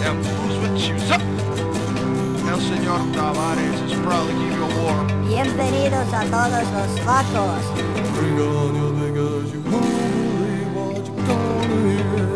and 0.00 0.24
who's 0.24 0.56
with 0.62 0.78
you? 0.88 0.94
El 2.50 2.60
señor 2.60 3.00
Tavares 3.12 3.78
is 3.86 3.94
probably 4.04 4.34
give 4.34 4.54
you 4.56 4.64
a 4.64 4.66
war. 4.80 4.96
Bienvenidos 5.28 6.08
a 6.12 6.24
todos 6.34 6.64
los 6.76 6.90
flacos. 7.00 7.64
Bring 8.14 8.38
on 8.40 8.74
your 8.76 8.92
because 8.92 9.48
you 9.52 9.60
won't 9.70 9.88
believe 10.02 10.70
what 10.76 10.96
you're 11.06 11.24
gonna 11.28 11.78
hear. 12.02 12.32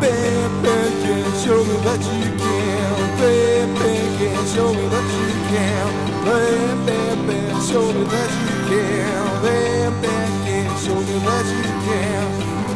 Baby, 0.00 0.76
can 1.02 1.26
show 1.42 1.60
me 1.64 1.76
that 1.86 2.02
you 2.12 2.28
can. 2.42 2.96
Baby, 3.18 3.92
can 4.18 4.44
show 4.54 4.70
me 4.72 4.84
that 4.94 5.08
you 5.16 5.28
can. 5.50 5.86
Baby, 6.24 7.38
show 7.68 7.86
me 7.92 8.02
that 8.14 8.30
you 8.40 8.54
can. 8.70 9.22
Baby, 9.42 10.14
can 10.44 10.68
show 10.84 10.98
me 11.08 11.16
that 11.28 11.46
you 11.54 11.64
can. 11.86 12.26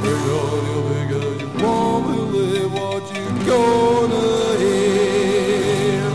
Bring 0.01 0.27
on 0.41 0.61
your 0.69 0.83
because 0.95 1.37
you 1.43 1.49
won't 1.63 2.03
believe 2.07 2.71
what 2.73 2.81
you're 2.81 2.82
gonna 3.47 4.59
hear. 4.59 6.11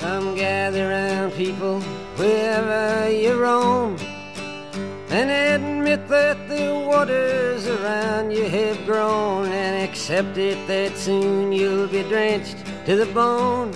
Come 0.00 0.34
gather 0.34 0.92
people, 1.36 1.80
wherever 2.16 3.10
you 3.10 3.34
roam, 3.34 3.96
and 5.08 5.30
admit 5.30 6.06
that 6.08 6.48
the 6.48 6.72
waters 6.86 7.66
around 7.66 8.30
you 8.30 8.44
have 8.44 8.84
grown, 8.84 9.46
and 9.46 9.88
accept 9.88 10.36
it 10.36 10.58
that 10.66 10.96
soon 10.96 11.52
you'll 11.52 11.88
be 11.88 12.02
drenched 12.02 12.58
to 12.86 12.96
the 12.96 13.06
bone. 13.06 13.72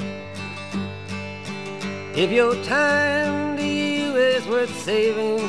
If 2.14 2.30
your 2.30 2.54
time 2.64 3.56
to 3.56 3.64
you 3.64 4.16
is 4.16 4.46
worth 4.46 4.74
saving, 4.82 5.48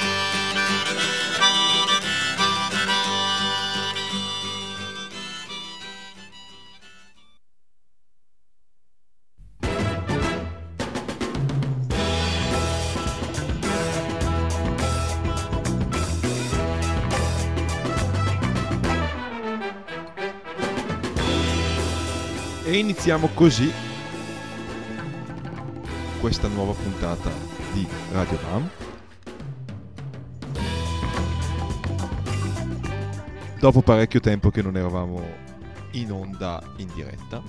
E 22.71 22.77
iniziamo 22.77 23.27
così 23.33 23.69
questa 26.21 26.47
nuova 26.47 26.71
puntata 26.71 27.29
di 27.73 27.85
Radio 28.13 28.39
Bam. 28.41 28.69
Dopo 33.59 33.81
parecchio 33.81 34.21
tempo 34.21 34.51
che 34.51 34.61
non 34.61 34.77
eravamo 34.77 35.21
in 35.91 36.13
onda 36.13 36.63
in 36.77 36.89
diretta. 36.93 37.41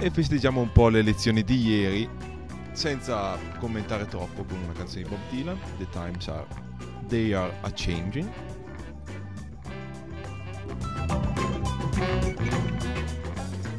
E 0.00 0.10
festeggiamo 0.10 0.60
un 0.60 0.70
po' 0.70 0.90
le 0.90 0.98
elezioni 0.98 1.42
di 1.42 1.66
ieri 1.66 2.06
senza 2.72 3.38
commentare 3.58 4.04
troppo 4.04 4.44
con 4.44 4.58
una 4.62 4.74
canzone 4.74 5.04
di 5.04 5.08
Bob 5.08 5.20
Dylan, 5.30 5.58
The 5.78 5.88
Times 5.88 6.28
Are 6.28 6.46
They 7.08 7.32
Are 7.32 7.56
A 7.62 7.72
Changing. 7.74 8.51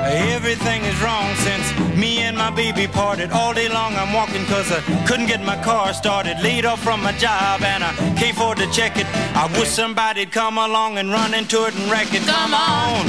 Everything 0.08 0.86
is 0.86 0.98
wrong 1.02 1.36
since 1.44 1.74
me 1.98 2.24
and 2.24 2.38
my 2.38 2.50
baby 2.52 2.88
parted. 2.88 3.34
All 3.34 3.54
day 3.54 3.68
long 3.68 3.94
I'm 3.98 4.14
walking 4.14 4.46
cause 4.46 4.72
I 4.72 4.80
couldn't 5.06 5.28
get 5.28 5.42
my 5.44 5.58
car 5.62 5.94
started. 5.94 6.40
Laid 6.42 6.64
off 6.64 6.80
from 6.80 7.02
my 7.02 7.12
job 7.18 7.62
and 7.64 7.84
I 7.84 7.94
can't 8.16 8.32
afford 8.32 8.60
to 8.60 8.72
check 8.72 8.98
it. 8.98 9.08
I 9.36 9.48
wish 9.60 9.72
somebody'd 9.72 10.32
come 10.32 10.58
along 10.58 11.00
and 11.00 11.12
run 11.12 11.34
into 11.34 11.66
it 11.66 11.76
and 11.76 11.92
wreck 11.92 12.14
it. 12.14 12.26
Come 12.26 12.54
on! 12.54 13.08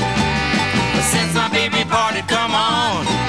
Since 1.12 1.34
my 1.34 1.48
baby 1.50 1.84
parted, 1.88 2.26
come 2.26 2.56
on! 2.56 3.21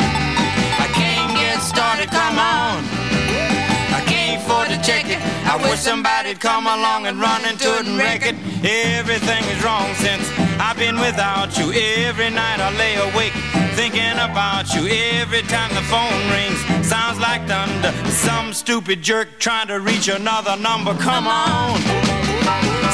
I 2.38 2.82
can't 2.82 3.46
get 3.46 3.54
started, 3.54 3.58
come 3.60 3.60
on! 3.60 3.84
I 3.94 4.02
can't 4.08 4.42
afford 4.42 4.68
to 4.70 4.78
check 4.82 5.06
it. 5.06 5.22
I 5.46 5.58
wish 5.58 5.80
somebody'd 5.80 6.40
come 6.40 6.66
along 6.66 7.06
and 7.08 7.20
run 7.20 7.46
into 7.46 7.70
it 7.78 7.86
and 7.86 7.98
wreck 7.98 8.26
it. 8.26 8.36
Everything 8.66 9.44
is 9.46 9.64
wrong 9.64 9.94
since 9.96 10.26
I've 10.60 10.78
been 10.78 11.00
without 11.00 11.58
you. 11.58 11.72
Every 11.74 12.30
night 12.30 12.60
I 12.60 12.74
lay 12.78 12.96
awake 12.96 13.34
thinking 13.76 14.18
about 14.18 14.74
you. 14.74 14.88
Every 15.22 15.42
time 15.44 15.70
the 15.74 15.86
phone 15.86 16.22
rings, 16.34 16.60
sounds 16.88 17.20
like 17.20 17.46
thunder. 17.48 17.92
Some 18.10 18.54
stupid 18.54 19.02
jerk 19.02 19.40
trying 19.40 19.68
to 19.68 19.80
reach 19.80 20.08
another 20.08 20.56
number. 20.58 20.94
Come 20.96 21.28
on. 21.28 21.80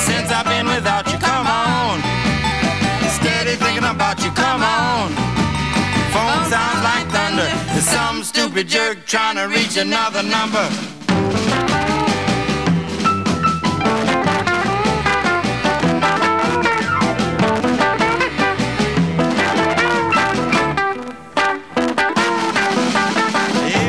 Since 0.04 0.32
I've 0.32 0.46
been 0.46 0.68
without 0.68 1.08
you, 1.12 1.20
come 1.20 1.48
on. 1.48 2.02
Steady 3.20 3.56
thinking 3.56 3.88
about 3.88 4.20
you, 4.24 4.32
come 4.32 4.64
on. 4.64 5.12
Phone 6.12 6.44
sounds 6.50 6.84
like. 6.84 7.09
There's 7.74 7.86
some 7.86 8.24
stupid 8.24 8.68
jerk 8.68 9.06
trying 9.06 9.36
to 9.38 9.48
reach 9.48 9.78
another 9.78 10.24
number. 10.24 10.66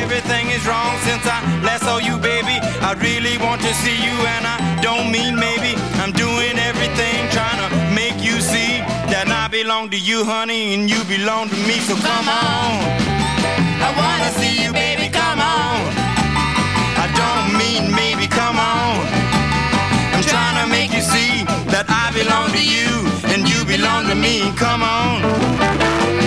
Everything 0.03 0.51
is 0.51 0.67
wrong 0.67 0.99
since 1.01 1.25
I 1.27 1.61
last 1.65 1.85
saw 1.85 1.99
you, 1.99 2.17
baby. 2.19 2.59
I 2.83 2.95
really 3.01 3.39
want 3.39 3.61
to 3.63 3.73
see 3.75 3.97
you, 3.97 4.17
and 4.35 4.47
I 4.47 4.81
don't 4.83 5.11
mean 5.11 5.35
maybe. 5.37 5.75
I'm 6.01 6.13
doing 6.13 6.59
everything 6.59 7.29
trying 7.31 7.61
to 7.65 7.95
make 7.95 8.23
you 8.23 8.41
see 8.41 8.79
that 9.13 9.27
I 9.29 9.49
belong 9.49 9.91
to 9.91 9.99
you, 9.99 10.25
honey, 10.25 10.75
and 10.75 10.89
you 10.89 11.03
belong 11.05 11.49
to 11.49 11.57
me. 11.67 11.79
So 11.81 11.97
come 11.97 12.29
on. 12.29 13.10
Wanna 14.01 14.31
see 14.41 14.55
you, 14.63 14.73
baby. 14.73 15.09
Come 15.21 15.41
on. 15.41 15.81
I 17.05 17.07
don't 17.21 17.49
mean 17.61 17.85
maybe. 18.01 18.27
Come 18.27 18.59
on. 18.59 19.07
I'm 20.15 20.25
trying 20.33 20.57
to 20.63 20.67
make 20.77 20.93
you 20.97 21.03
see 21.15 21.45
that 21.75 21.87
I 21.89 22.05
belong 22.21 22.49
to 22.59 22.63
you, 22.75 22.89
and 23.33 23.41
you 23.51 23.65
belong 23.65 24.03
to 24.11 24.15
me. 24.15 24.53
Come 24.57 24.83
on. 24.83 26.20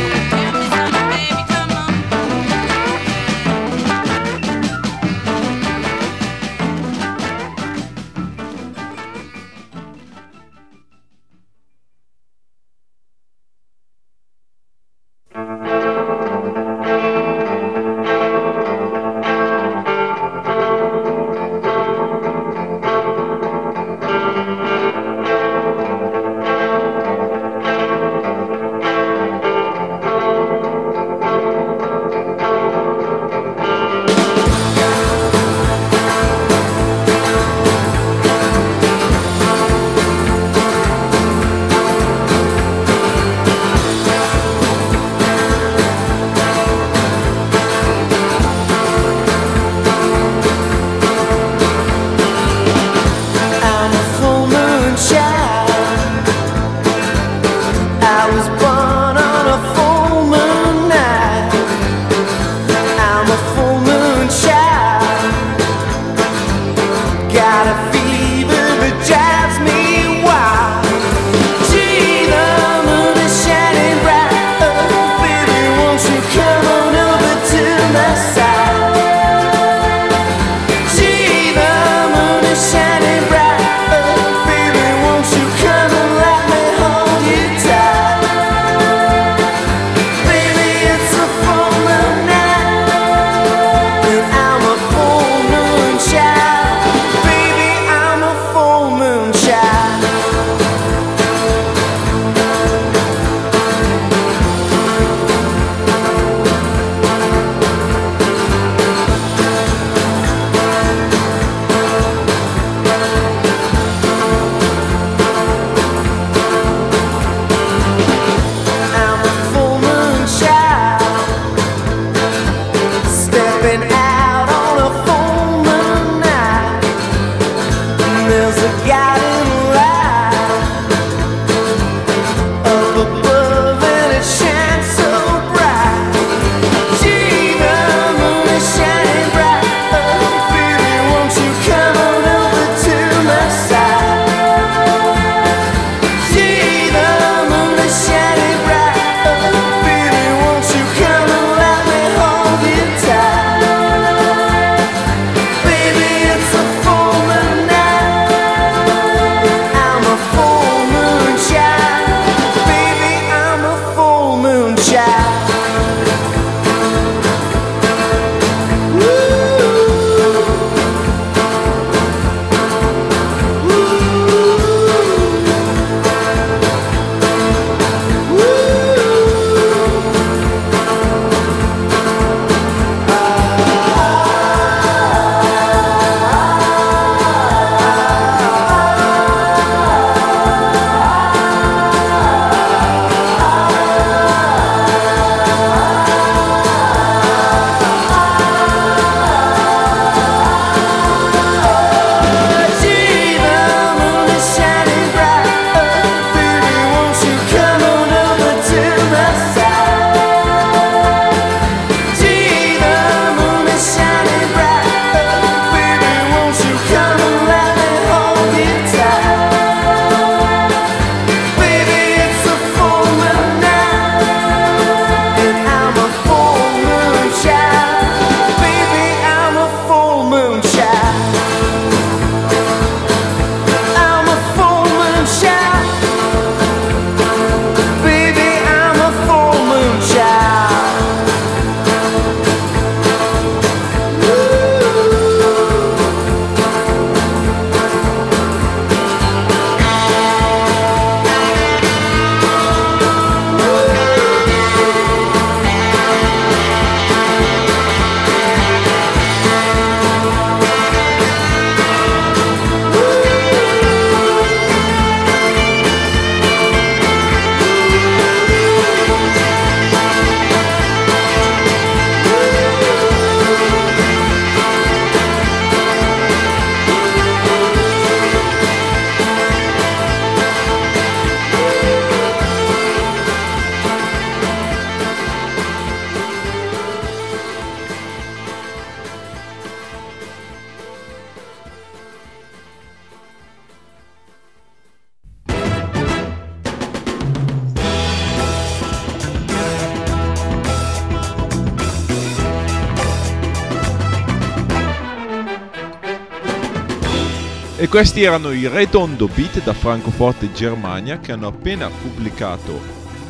Questi 307.93 308.23
erano 308.23 308.49
i 308.49 308.67
Redondo 308.67 309.27
Beat 309.27 309.61
da 309.61 309.71
Francoforte 309.71 310.51
Germania 310.51 311.19
che 311.19 311.31
hanno 311.31 311.45
appena 311.45 311.87
pubblicato 311.89 312.81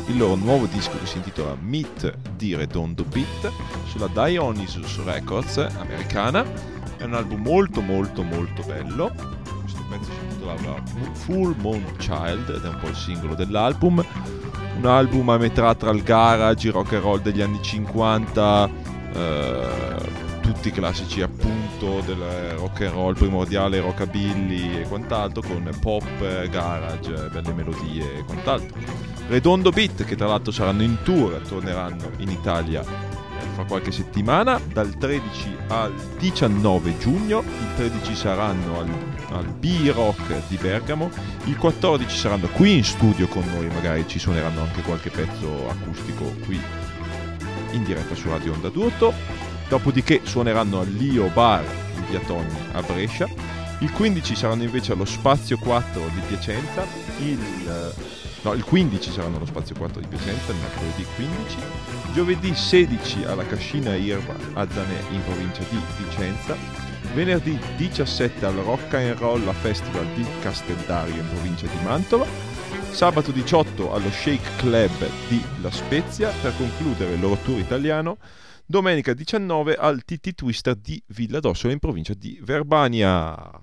il 0.06 0.16
loro 0.16 0.36
nuovo 0.36 0.64
disco 0.64 0.98
che 0.98 1.04
si 1.04 1.18
intitola 1.18 1.54
Meet 1.60 2.16
di 2.34 2.54
Redondo 2.54 3.04
Beat 3.04 3.52
sulla 3.88 4.08
Dionysus 4.08 5.04
Records 5.04 5.58
americana. 5.58 6.46
È 6.96 7.02
un 7.02 7.12
album 7.12 7.42
molto 7.42 7.82
molto 7.82 8.22
molto 8.22 8.62
bello. 8.62 9.12
Questo 9.60 9.84
pezzo 9.90 10.10
si 10.10 10.24
intitolava 10.30 10.82
Full 11.12 11.54
Moon 11.58 11.84
Child 11.98 12.48
ed 12.48 12.64
è 12.64 12.68
un 12.68 12.78
po' 12.80 12.88
il 12.88 12.96
singolo 12.96 13.34
dell'album. 13.34 14.02
Un 14.78 14.86
album 14.86 15.28
a 15.28 15.36
metà 15.36 15.74
tra 15.74 15.90
il 15.90 16.02
garage, 16.02 16.68
il 16.68 16.72
rock 16.72 16.94
and 16.94 17.02
roll 17.02 17.20
degli 17.20 17.42
anni 17.42 17.60
50, 17.60 18.70
eh, 19.12 19.84
tutti 20.40 20.68
i 20.68 20.72
classici 20.72 21.20
appunto 21.84 22.00
del 22.00 22.52
rock 22.56 22.82
and 22.82 22.92
roll 22.92 23.14
primordiale, 23.14 23.80
rockabilly 23.80 24.80
e 24.80 24.88
quant'altro, 24.88 25.42
con 25.42 25.70
pop, 25.80 26.48
garage, 26.48 27.28
belle 27.30 27.52
melodie 27.52 28.18
e 28.18 28.24
quant'altro. 28.24 28.76
Redondo 29.28 29.70
Beat, 29.70 30.04
che 30.04 30.16
tra 30.16 30.26
l'altro 30.26 30.52
saranno 30.52 30.82
in 30.82 30.98
tour, 31.02 31.40
torneranno 31.46 32.10
in 32.18 32.30
Italia 32.30 32.82
eh, 32.82 33.46
fra 33.54 33.64
qualche 33.64 33.92
settimana, 33.92 34.60
dal 34.72 34.96
13 34.96 35.56
al 35.68 35.94
19 36.18 36.98
giugno, 36.98 37.40
il 37.40 37.74
13 37.76 38.14
saranno 38.14 38.80
al, 38.80 38.88
al 39.30 39.46
B-Rock 39.46 40.48
di 40.48 40.56
Bergamo, 40.56 41.10
il 41.44 41.56
14 41.56 42.16
saranno 42.16 42.48
qui 42.48 42.76
in 42.76 42.84
studio 42.84 43.28
con 43.28 43.44
noi, 43.46 43.66
magari 43.68 44.06
ci 44.06 44.18
suoneranno 44.18 44.62
anche 44.62 44.82
qualche 44.82 45.10
pezzo 45.10 45.68
acustico 45.68 46.24
qui 46.44 46.60
in 47.72 47.82
diretta 47.82 48.14
su 48.14 48.28
Radio 48.28 48.52
Onda 48.52 48.68
d'Urto, 48.68 49.12
dopodiché 49.68 50.20
suoneranno 50.24 50.80
all'Io 50.80 51.28
Bar 51.28 51.64
in 51.96 52.04
via 52.08 52.20
Togni 52.20 52.56
a 52.72 52.82
Brescia, 52.82 53.28
il 53.80 53.90
15 53.90 54.34
saranno 54.34 54.62
invece 54.62 54.92
allo 54.92 55.04
Spazio 55.04 55.58
4 55.58 56.00
di 56.14 56.20
Piacenza, 56.26 56.86
il, 57.20 57.92
no, 58.42 58.52
il 58.52 58.64
15 58.64 59.10
saranno 59.10 59.36
allo 59.36 59.46
Spazio 59.46 59.74
4 59.74 60.00
di 60.00 60.06
Piacenza, 60.06 60.52
il 60.52 60.58
mercoledì 60.58 61.06
15, 61.16 61.56
giovedì 62.12 62.54
16 62.54 63.24
alla 63.24 63.44
Cascina 63.46 63.94
Irba 63.94 64.34
a 64.54 64.66
Zanè 64.70 65.00
in 65.10 65.22
provincia 65.24 65.62
di 65.68 65.78
Vicenza, 65.98 66.56
venerdì 67.12 67.58
17 67.76 68.44
al 68.46 68.54
Rock 68.54 68.94
and 68.94 69.18
Roll 69.18 69.52
Festival 69.60 70.06
di 70.14 70.24
Casteldario 70.40 71.14
in 71.14 71.28
provincia 71.28 71.66
di 71.66 71.84
Mantova, 71.84 72.26
sabato 72.90 73.32
18 73.32 73.92
allo 73.92 74.10
Shake 74.10 74.56
Club 74.56 75.08
di 75.28 75.42
La 75.60 75.70
Spezia. 75.70 76.32
Per 76.40 76.56
concludere 76.56 77.14
il 77.14 77.20
loro 77.20 77.36
tour 77.44 77.58
italiano 77.58 78.18
domenica 78.66 79.12
19 79.12 79.74
al 79.74 80.04
TT 80.04 80.34
Twister 80.34 80.74
di 80.74 81.02
Villa 81.08 81.40
d'Ossola 81.40 81.72
in 81.72 81.78
provincia 81.78 82.14
di 82.14 82.38
Verbania. 82.42 83.62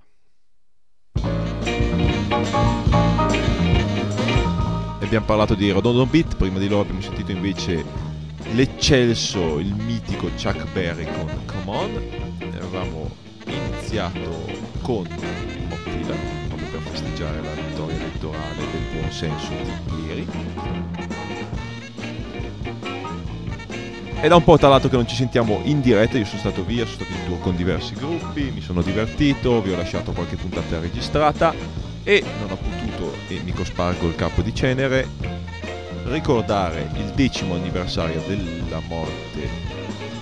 Abbiamo 5.00 5.26
parlato 5.26 5.54
di 5.54 5.70
Rodondon 5.70 6.08
Beat, 6.08 6.36
prima 6.36 6.58
di 6.58 6.68
loro 6.68 6.82
abbiamo 6.82 7.02
sentito 7.02 7.32
invece 7.32 7.84
l'eccelso, 8.52 9.58
il 9.58 9.74
mitico 9.74 10.28
Chuck 10.28 10.72
Berry 10.72 11.04
con 11.04 11.44
Come 11.44 11.76
On. 11.76 12.02
Avevamo 12.54 13.14
iniziato 13.46 14.46
con 14.80 15.06
Mottila, 15.68 16.16
proprio 16.48 16.68
per 16.70 16.80
festeggiare 16.80 17.42
la 17.42 17.52
vittoria 17.52 17.96
elettorale 17.96 18.70
del 18.70 19.00
buon 19.00 19.10
senso 19.10 19.50
di 19.84 20.06
ieri. 20.06 21.11
È 24.22 24.28
da 24.28 24.36
un 24.36 24.44
po' 24.44 24.56
talato 24.56 24.88
che 24.88 24.94
non 24.94 25.08
ci 25.08 25.16
sentiamo 25.16 25.62
in 25.64 25.80
diretta, 25.80 26.16
io 26.16 26.24
sono 26.24 26.38
stato 26.38 26.62
via, 26.62 26.84
sono 26.84 26.94
stato 26.94 27.10
in 27.10 27.26
tour 27.26 27.40
con 27.40 27.56
diversi 27.56 27.92
gruppi, 27.94 28.52
mi 28.54 28.60
sono 28.60 28.80
divertito, 28.80 29.60
vi 29.60 29.72
ho 29.72 29.76
lasciato 29.76 30.12
qualche 30.12 30.36
puntata 30.36 30.78
registrata 30.78 31.52
e 32.04 32.22
non 32.38 32.52
ho 32.52 32.56
potuto, 32.56 33.16
e 33.26 33.40
mi 33.42 33.52
cospargo 33.52 34.06
il 34.06 34.14
capo 34.14 34.42
di 34.42 34.54
cenere, 34.54 35.08
ricordare 36.04 36.88
il 36.98 37.06
decimo 37.16 37.56
anniversario 37.56 38.22
della 38.28 38.80
morte 38.86 39.48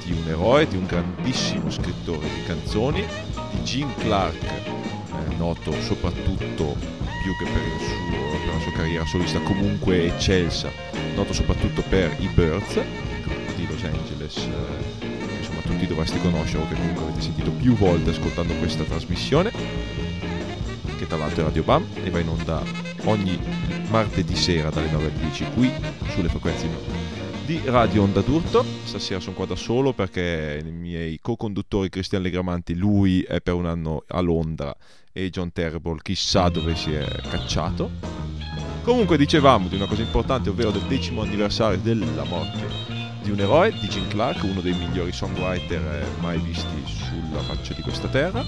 di 0.03 0.13
un 0.13 0.27
eroe, 0.29 0.67
di 0.67 0.79
un 0.79 0.87
grandissimo 0.87 1.71
scrittore 1.71 2.27
di 2.27 2.43
canzoni, 2.47 3.05
di 3.51 3.65
Gene 3.65 3.95
Clark, 3.99 4.43
eh, 4.43 5.35
noto 5.37 5.73
soprattutto 5.83 6.75
più 7.23 7.37
che 7.37 7.45
per, 7.45 7.63
suo, 7.87 8.47
per 8.47 8.55
la 8.55 8.61
sua 8.63 8.73
carriera 8.73 9.05
solista 9.05 9.41
comunque 9.41 10.07
eccelsa, 10.07 10.71
noto 11.15 11.35
soprattutto 11.35 11.83
per 11.87 12.17
i 12.19 12.29
Birds 12.29 12.81
Los 13.71 13.85
Angeles, 13.85 14.37
eh, 14.37 15.39
insomma 15.39 15.61
tutti 15.61 15.87
dovreste 15.87 16.21
conoscere 16.21 16.63
o 16.63 16.69
che 16.69 16.75
comunque 16.75 17.05
avete 17.05 17.21
sentito 17.21 17.51
più 17.53 17.75
volte 17.75 18.11
ascoltando 18.11 18.55
questa 18.55 18.83
trasmissione, 18.85 19.53
che 20.99 21.07
tra 21.07 21.17
l'altro 21.17 21.43
è 21.43 21.45
Radio 21.45 21.63
Bam 21.63 21.87
e 22.03 22.11
va 22.11 22.19
in 22.19 22.29
onda 22.29 22.63
ogni 23.05 23.39
martedì 23.89 24.35
sera 24.35 24.71
dalle 24.71 24.91
9 24.91 25.07
alle 25.07 25.19
10 25.19 25.45
qui 25.55 25.73
sulle 26.09 26.29
frequenze 26.29 26.69
di 27.47 27.61
Radio 27.65 28.03
Onda 28.03 28.21
d'Urto. 28.21 28.65
Stasera 28.85 29.21
sono 29.21 29.37
qua 29.37 29.47
da 29.47 29.57
solo 29.57 29.93
perché 29.93 30.63
i 30.65 30.71
miei 30.71 31.19
co-conduttori 31.21 31.89
Cristian 31.89 32.23
Legramanti, 32.23 32.75
lui 32.75 33.23
è 33.23 33.41
per 33.41 33.55
un 33.55 33.67
anno 33.67 34.05
a 34.09 34.21
Londra 34.21 34.75
e 35.13 35.31
John 35.31 35.53
Terrible 35.53 35.99
chissà 36.03 36.49
dove 36.49 36.75
si 36.75 36.93
è 36.93 37.05
cacciato. 37.29 37.91
Comunque 38.83 39.17
dicevamo 39.17 39.69
di 39.69 39.77
una 39.77 39.87
cosa 39.87 40.03
importante, 40.03 40.49
ovvero 40.49 40.71
del 40.71 40.83
decimo 40.83 41.23
anniversario 41.23 41.79
della 41.79 42.25
morte 42.25 43.00
di 43.23 43.31
un 43.31 43.41
eroe, 43.41 43.73
di 43.73 43.89
Jim 43.89 44.09
Clark, 44.09 44.43
uno 44.45 44.61
dei 44.61 44.73
migliori 44.73 45.13
songwriter 45.13 45.81
eh, 45.81 46.21
mai 46.21 46.39
visti 46.39 46.83
sulla 46.85 47.41
faccia 47.41 47.75
di 47.75 47.83
questa 47.83 48.09
terra. 48.09 48.45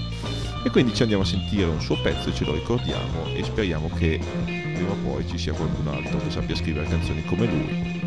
E 0.65 0.69
quindi 0.69 0.93
ci 0.93 1.01
andiamo 1.01 1.23
a 1.23 1.25
sentire 1.25 1.65
un 1.65 1.81
suo 1.81 1.99
pezzo 2.01 2.33
ce 2.33 2.45
lo 2.45 2.53
ricordiamo 2.53 3.25
e 3.33 3.43
speriamo 3.43 3.89
che 3.89 4.19
prima 4.45 4.91
o 4.91 4.95
poi 4.95 5.27
ci 5.27 5.37
sia 5.37 5.53
qualcun 5.53 5.87
altro 5.87 6.17
che 6.19 6.29
sappia 6.29 6.55
scrivere 6.55 6.87
canzoni 6.87 7.23
come 7.25 7.45
lui. 7.45 8.02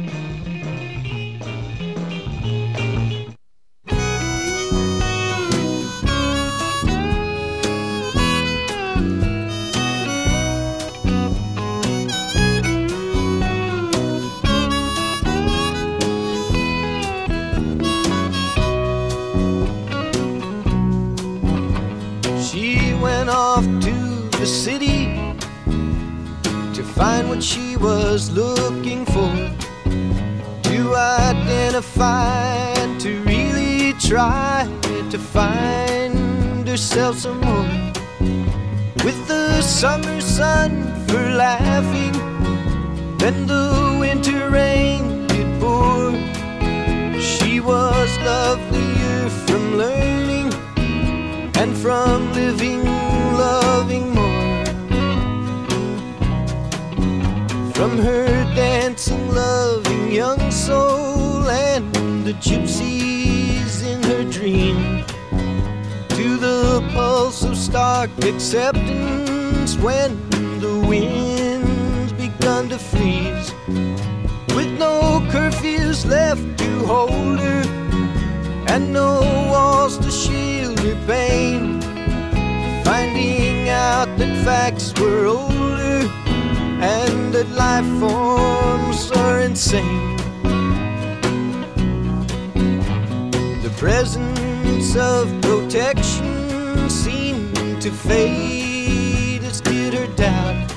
Presence 93.76 94.96
of 94.96 95.28
protection 95.42 96.88
seemed 96.88 97.82
to 97.82 97.90
fade 97.90 99.44
as 99.44 99.60
did 99.60 99.92
her 99.92 100.06
doubt 100.16 100.68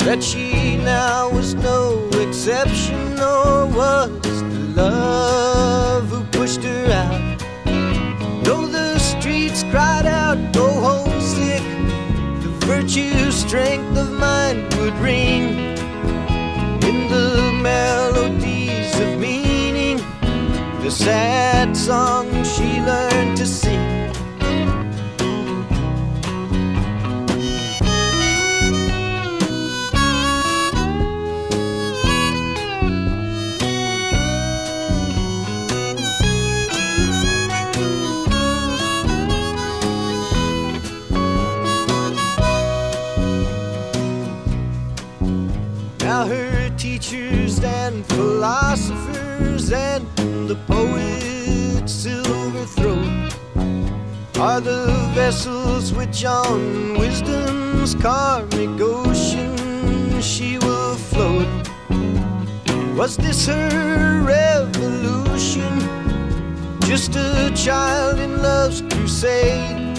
that 0.00 0.20
she 0.20 0.76
now 0.78 1.30
was 1.30 1.54
no 1.54 2.08
exception, 2.14 3.14
nor 3.14 3.66
was 3.66 4.10
the 4.42 4.72
love 4.74 6.08
who 6.08 6.24
pushed 6.36 6.64
her 6.64 6.86
out. 6.90 7.38
Though 8.44 8.66
the 8.66 8.98
streets 8.98 9.62
cried 9.70 10.06
out, 10.06 10.52
go 10.52 10.68
homesick 10.68 11.62
the 12.42 12.50
virtue, 12.66 13.30
strength 13.30 13.96
of 13.96 14.10
mind 14.10 14.74
would 14.74 14.94
ring 14.94 15.56
in 16.82 17.08
the 17.08 17.52
the 17.62 18.11
sad 20.92 21.74
song 21.74 22.28
she 22.44 22.80
learned 22.82 23.36
to 23.36 23.46
sing. 23.46 24.10
Now 46.00 46.26
her 46.26 46.70
teachers 46.76 47.64
and 47.64 48.04
philosophers 48.06 49.72
and 49.72 50.11
the 50.52 50.58
poets 50.66 51.90
silver 51.90 52.66
throat 52.66 53.32
are 54.38 54.60
the 54.60 54.84
vessels 55.14 55.94
which 55.94 56.26
on 56.26 56.92
wisdom's 56.98 57.94
karmic 57.94 58.78
ocean 58.78 60.20
she 60.20 60.58
will 60.58 60.94
float. 60.94 61.48
Was 62.98 63.16
this 63.16 63.46
her 63.46 64.20
revolution? 64.20 65.72
Just 66.80 67.16
a 67.16 67.50
child 67.54 68.18
in 68.18 68.42
love's 68.42 68.82
crusade 68.82 69.96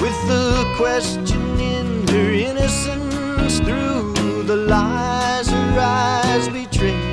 with 0.00 0.18
the 0.32 0.64
question 0.76 1.42
in 1.58 2.06
her 2.06 2.30
innocence 2.30 3.58
through 3.58 4.44
the 4.44 4.56
lies 4.56 5.48
her 5.48 5.80
eyes 5.80 6.48
betrayed. 6.48 7.09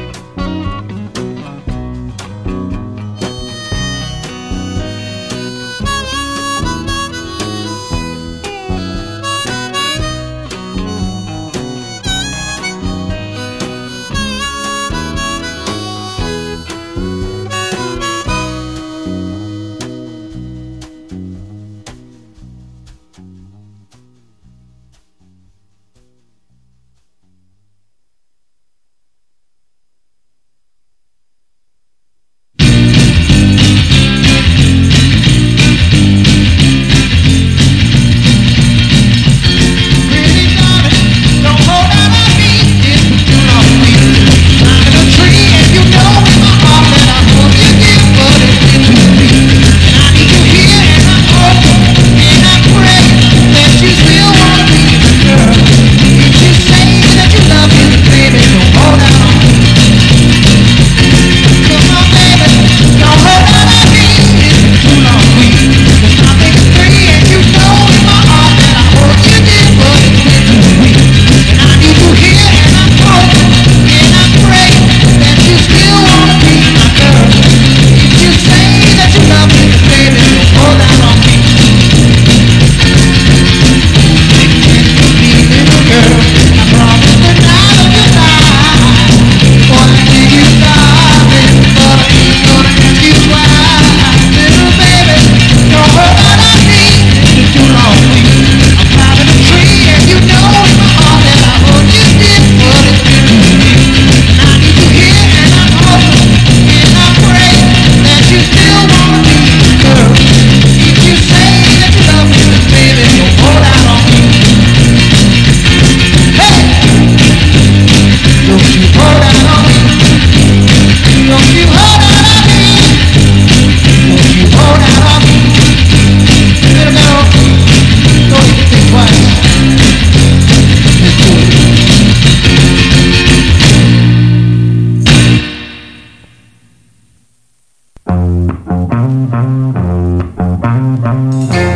Thank. 141.18 141.67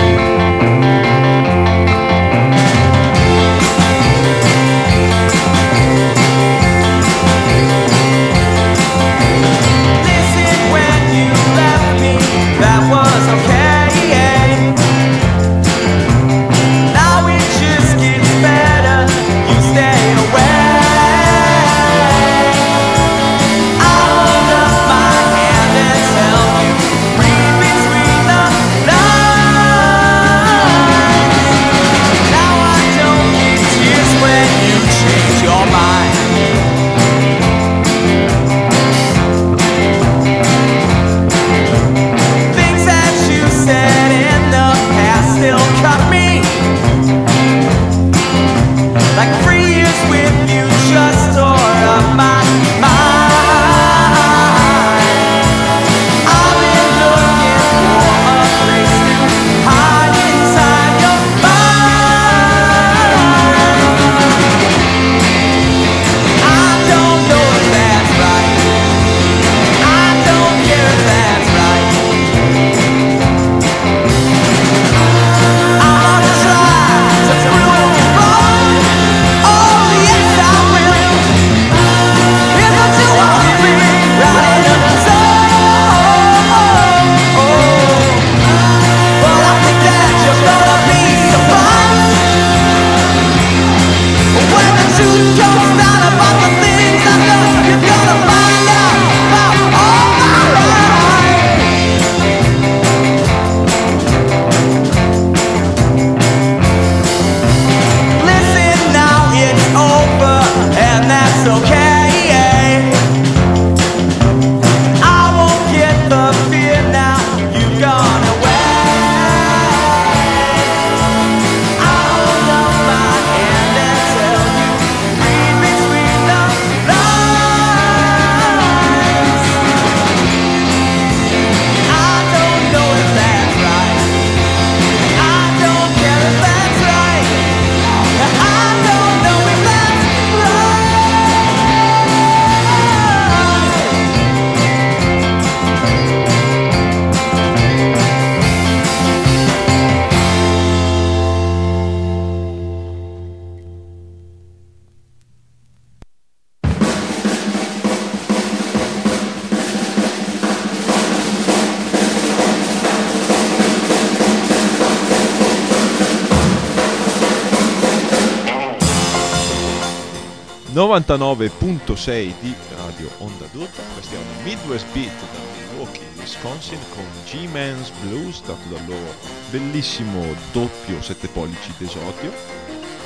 99.6 170.91 172.33
di 172.41 172.53
Radio 172.75 173.09
Onda 173.19 173.45
d'Urto. 173.53 173.81
Questi 173.93 174.13
erano 174.13 174.41
Midwest 174.43 174.85
Beat 174.91 175.19
da 175.19 175.39
Milwaukee, 175.69 176.05
Wisconsin 176.17 176.79
con 176.93 177.05
G-Man's 177.23 177.91
Blues, 178.01 178.41
dato 178.41 178.67
dal 178.67 178.85
loro 178.85 179.15
bellissimo 179.51 180.21
doppio 180.51 181.01
7 181.01 181.29
pollici 181.29 181.71
d'esodio. 181.77 182.33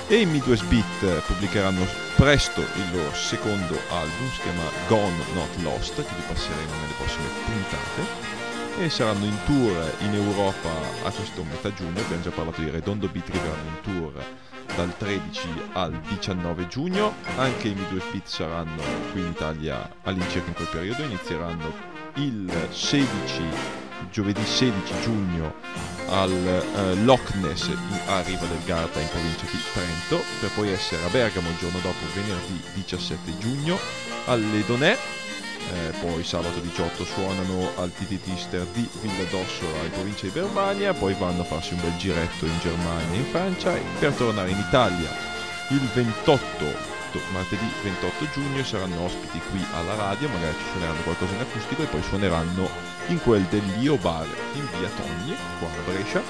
E 0.08 0.16
i 0.16 0.26
Midwest 0.26 0.66
Beat 0.66 1.26
pubblicheranno 1.28 1.86
presto 2.16 2.62
il 2.62 2.92
loro 2.92 3.14
secondo 3.14 3.78
album, 3.92 4.32
si 4.34 4.42
chiama 4.42 4.64
Gone 4.88 5.24
Not 5.36 5.56
Lost, 5.62 5.94
che 5.94 6.16
vi 6.16 6.24
passeremo 6.28 6.74
nelle 6.74 6.94
prossime 6.98 7.28
puntate 7.46 8.34
e 8.80 8.90
saranno 8.90 9.26
in 9.26 9.38
tour 9.46 9.94
in 10.00 10.14
Europa 10.16 10.70
a 11.04 11.12
questo 11.12 11.44
metà 11.44 11.72
giugno, 11.72 12.00
abbiamo 12.00 12.24
già 12.24 12.32
parlato 12.32 12.62
di 12.62 12.70
Redondo 12.72 13.08
Beat 13.08 13.30
che 13.30 13.38
verranno 13.40 13.70
in 13.70 13.82
tour 13.82 14.25
dal 14.76 14.96
13 14.98 15.48
al 15.74 16.00
19 16.08 16.68
giugno, 16.68 17.14
anche 17.38 17.70
i 17.70 17.74
Midwest 17.74 18.12
Beat 18.12 18.28
saranno 18.28 18.82
qui 19.12 19.22
in 19.22 19.28
Italia 19.28 19.90
all'incirca 20.04 20.50
in 20.50 20.54
quel 20.54 20.68
periodo, 20.68 21.04
inizieranno 21.04 21.74
il 22.16 22.52
16 22.70 23.44
giovedì 24.12 24.44
16 24.46 24.94
giugno 25.02 25.54
al 26.08 26.32
eh, 26.32 26.96
Loch 27.04 27.34
Ness 27.36 27.70
a 28.08 28.22
Riva 28.22 28.46
del 28.46 28.64
Garda 28.66 29.00
in 29.00 29.08
provincia 29.10 29.46
di 29.46 29.60
Trento. 29.74 30.24
Per 30.40 30.52
poi 30.52 30.70
essere 30.70 31.04
a 31.04 31.10
Bergamo 31.10 31.50
il 31.50 31.58
giorno 31.58 31.80
dopo 31.80 32.06
venerdì 32.14 32.62
17 32.74 33.38
giugno 33.38 33.78
alle 34.26 34.64
Donè 34.66 34.98
poi 35.92 36.24
sabato 36.24 36.60
18 36.60 37.06
suonano 37.06 37.72
al 37.76 37.92
TT 37.92 38.20
Tister 38.22 38.66
di 38.74 38.88
Villa 39.02 39.24
d'Ossola 39.30 39.84
in 39.84 39.92
provincia 39.92 40.26
di 40.26 40.32
Verbania, 40.32 40.94
poi 40.94 41.14
vanno 41.14 41.42
a 41.42 41.46
farsi 41.46 41.74
un 41.74 41.82
bel 41.82 41.96
giretto 41.98 42.46
in 42.46 42.58
Germania 42.60 43.14
e 43.14 43.18
in 43.18 43.26
Francia 43.26 43.74
per 44.00 44.14
tornare 44.14 44.52
in 44.52 44.58
Italia 44.58 45.10
il 45.70 45.90
28 45.94 46.94
martedì 47.32 47.66
28 47.84 48.28
giugno 48.34 48.64
saranno 48.64 49.02
ospiti 49.02 49.40
qui 49.50 49.64
alla 49.74 49.96
radio, 49.96 50.28
magari 50.30 50.56
ci 50.58 50.66
suoneranno 50.72 51.02
qualcosa 51.02 51.34
in 51.34 51.42
acustico 51.42 51.84
e 51.84 51.86
poi 51.86 52.04
suoneranno 52.04 52.70
in 53.08 53.22
quel 53.22 53.44
dell'Io 53.44 53.98
Bar 53.98 54.28
in 54.56 54.68
via 54.78 54.90
Togni, 54.90 55.36
qua 55.60 55.68
a 55.68 55.92
Brescia. 55.92 56.22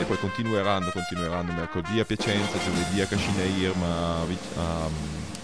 E 0.00 0.04
poi 0.04 0.18
continueranno, 0.18 0.90
continueranno 0.90 1.52
mercoledì 1.52 2.00
a 2.00 2.04
Piacenza, 2.04 2.58
giovedì 2.58 3.00
a 3.00 3.06
Cascina 3.06 3.44
Irma, 3.44 4.16
a 4.56 4.88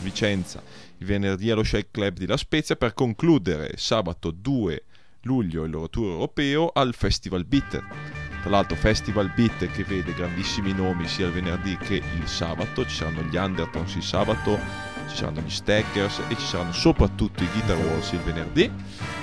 Vicenza 0.02 0.62
il 0.98 1.06
venerdì 1.06 1.50
allo 1.50 1.64
Shake 1.64 1.88
Club 1.90 2.18
di 2.18 2.26
La 2.26 2.36
Spezia 2.36 2.76
per 2.76 2.92
concludere 2.94 3.72
sabato 3.76 4.30
2 4.30 4.84
luglio 5.22 5.64
il 5.64 5.70
loro 5.70 5.88
tour 5.88 6.10
europeo 6.10 6.70
al 6.72 6.94
Festival 6.94 7.44
Beat. 7.44 7.82
Tra 8.42 8.50
l'altro 8.50 8.76
Festival 8.76 9.32
Beat 9.34 9.70
che 9.70 9.84
vede 9.84 10.14
grandissimi 10.14 10.72
nomi 10.72 11.06
sia 11.06 11.26
il 11.26 11.32
venerdì 11.32 11.76
che 11.76 11.94
il 11.94 12.26
sabato, 12.26 12.84
ci 12.84 12.96
saranno 12.96 13.22
gli 13.22 13.36
Undertones 13.36 13.94
il 13.94 14.02
sabato, 14.02 14.58
ci 15.12 15.18
saranno 15.18 15.40
gli 15.40 15.51
Staggers 15.51 16.20
e 16.29 16.37
ci 16.37 16.44
saranno 16.44 16.72
soprattutto 16.72 17.42
i 17.42 17.48
Guitar 17.53 17.77
Walls 17.77 18.11
il 18.12 18.20
venerdì. 18.20 18.70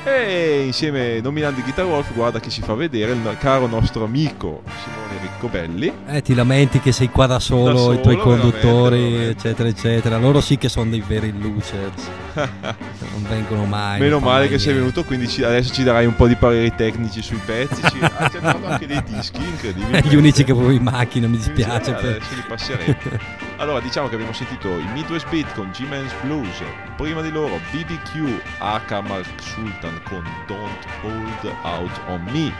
E 0.04 0.64
insieme, 0.66 1.20
nominando 1.20 1.60
i 1.60 1.64
Guitar 1.64 1.86
Wolf, 1.86 2.14
guarda 2.14 2.40
chi 2.40 2.50
si 2.50 2.62
fa 2.62 2.74
vedere, 2.74 3.12
il 3.12 3.38
caro 3.40 3.68
nostro 3.68 4.06
amico 4.06 4.64
Simone 4.84 5.22
Riccobelli. 5.22 5.94
Eh, 6.08 6.22
ti 6.22 6.34
lamenti 6.34 6.80
che 6.80 6.92
sei 6.92 7.10
qua 7.10 7.26
da 7.26 7.40
solo, 7.40 7.74
Da 7.74 7.78
solo, 7.80 7.94
i 7.94 8.02
tuoi 8.02 8.18
conduttori, 8.18 9.02
veramente, 9.02 9.30
eccetera, 9.30 9.70
eccetera. 9.70 10.18
Loro 10.18 10.40
sì 10.40 10.58
che 10.58 10.70
sono 10.70 10.90
dei 10.90 11.04
veri 11.06 11.34
losers. 11.38 12.08
non 12.34 13.26
vengono 13.28 13.66
mai. 13.66 14.00
Meno 14.00 14.20
male 14.20 14.48
che 14.48 14.58
sei 14.58 14.74
niente. 14.74 14.80
venuto, 14.92 15.04
quindi 15.04 15.28
ci- 15.28 15.44
adesso 15.44 15.74
ci 15.74 15.84
darai 15.84 16.06
un 16.06 16.16
po' 16.16 16.28
di 16.28 16.36
pareri 16.36 16.74
tecnici 16.76 17.22
sui 17.22 17.40
pezzi. 17.44 17.82
Ci, 17.82 18.00
ah, 18.02 18.30
ci 18.30 18.38
anche 18.38 18.88
dei 18.88 19.04
dischi 19.04 19.44
incredibili. 19.44 20.02
Gli 20.08 20.16
unici 20.16 20.44
che 20.44 20.52
avevo 20.52 20.72
in 20.72 20.84
macchina, 20.84 21.28
mi 21.28 21.38
dispiace. 21.38 21.92
Eh, 21.92 21.94
per- 21.96 22.06
adesso 22.06 22.36
li 22.36 22.44
passeremo. 22.48 23.38
Allora, 23.60 23.82
diciamo 23.82 24.08
che 24.08 24.14
abbiamo 24.14 24.32
sentito 24.32 24.70
i 24.70 24.88
Midwest 24.94 25.28
Beat 25.30 25.54
con 25.54 25.70
G-Man's 25.80 26.14
Blues, 26.24 26.62
prima 26.98 27.22
di 27.22 27.32
loro 27.32 27.58
BBQ 27.72 28.42
Aka 28.58 29.00
Mark 29.00 29.42
Sultan 29.42 30.02
con 30.04 30.28
Don't 30.46 30.86
Hold 31.04 31.56
Out 31.62 32.02
on 32.08 32.22
Me, 32.34 32.52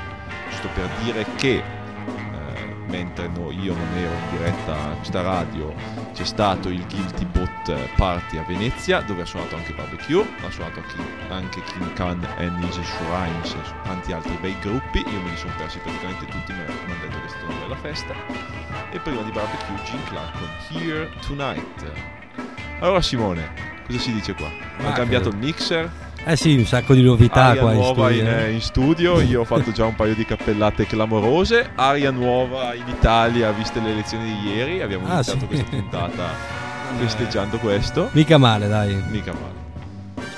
giusto 0.50 0.70
per 0.74 0.88
dire 1.04 1.26
che 1.36 1.56
eh, 1.58 2.76
mentre 2.88 3.28
no- 3.28 3.52
io 3.52 3.74
non 3.74 3.98
ero 3.98 4.14
in 4.14 4.38
diretta 4.38 4.74
a 4.74 4.94
questa 4.96 5.22
radio 5.22 5.76
c'è 6.14 6.24
stato 6.24 6.70
il 6.70 6.86
Guilty 6.88 7.26
Bot 7.26 7.90
Party 7.98 8.38
a 8.38 8.44
Venezia 8.44 9.02
dove 9.02 9.24
ha 9.24 9.26
suonato 9.26 9.58
anche 9.58 9.74
Barbecue, 9.74 10.26
ha 10.42 10.50
suonato 10.50 10.82
anche, 11.28 11.62
King 11.64 11.92
Khan 11.96 12.26
and 12.38 12.64
His 12.64 12.80
Shrines 12.80 13.52
e 13.54 13.74
tanti 13.84 14.14
altri 14.14 14.38
bei 14.40 14.56
gruppi, 14.62 15.00
io 15.00 15.22
me 15.22 15.32
li 15.32 15.36
sono 15.36 15.52
persi 15.58 15.78
praticamente 15.80 16.26
tutti, 16.26 16.54
mi 16.54 16.60
hanno 16.60 17.02
detto 17.02 17.20
che 17.20 17.26
è 17.26 17.28
stata 17.28 17.46
una 17.48 17.60
bella 17.60 17.76
festa. 17.76 18.14
E 18.92 19.00
prima 19.00 19.22
di 19.24 19.32
Barbecue 19.32 19.76
Jim 19.84 20.02
Clark 20.06 20.38
con 20.38 20.82
Here 20.82 21.10
Tonight. 21.20 22.19
Allora 22.80 23.02
Simone, 23.02 23.50
cosa 23.86 24.00
si 24.00 24.14
dice 24.14 24.34
qua? 24.34 24.48
Hanno 24.78 24.90
Ma 24.90 24.94
cambiato 24.94 25.30
che- 25.30 25.36
il 25.36 25.42
mixer, 25.44 25.90
Eh 26.26 26.36
sì, 26.36 26.56
un 26.56 26.66
sacco 26.66 26.94
di 26.94 27.02
novità 27.02 27.46
aria 27.46 27.62
qua 27.62 27.72
in 27.74 27.78
nuova 27.80 28.10
in, 28.12 28.18
studio. 28.20 28.38
eh, 28.38 28.52
in 28.52 28.62
studio, 28.62 29.22
io 29.22 29.42
ho 29.42 29.46
fatto 29.46 29.72
già 29.72 29.86
un 29.86 29.96
paio 29.96 30.14
di 30.16 30.26
cappellate 30.26 30.86
clamorose, 30.86 31.72
aria 31.76 32.12
nuova 32.12 32.74
in 32.74 32.84
Italia 32.88 33.52
viste 33.52 33.80
le 33.80 33.92
elezioni 33.92 34.26
di 34.42 34.50
ieri, 34.54 34.82
abbiamo 34.82 35.08
Ah, 35.08 35.14
iniziato 35.16 35.40
sì. 35.40 35.46
questa 35.48 35.66
puntata 35.70 36.24
festeggiando 37.00 37.58
questo, 37.58 38.10
Mica 38.14 38.38
male, 38.38 38.68
dai. 38.68 39.02
mica 39.10 39.32
male. 39.34 39.58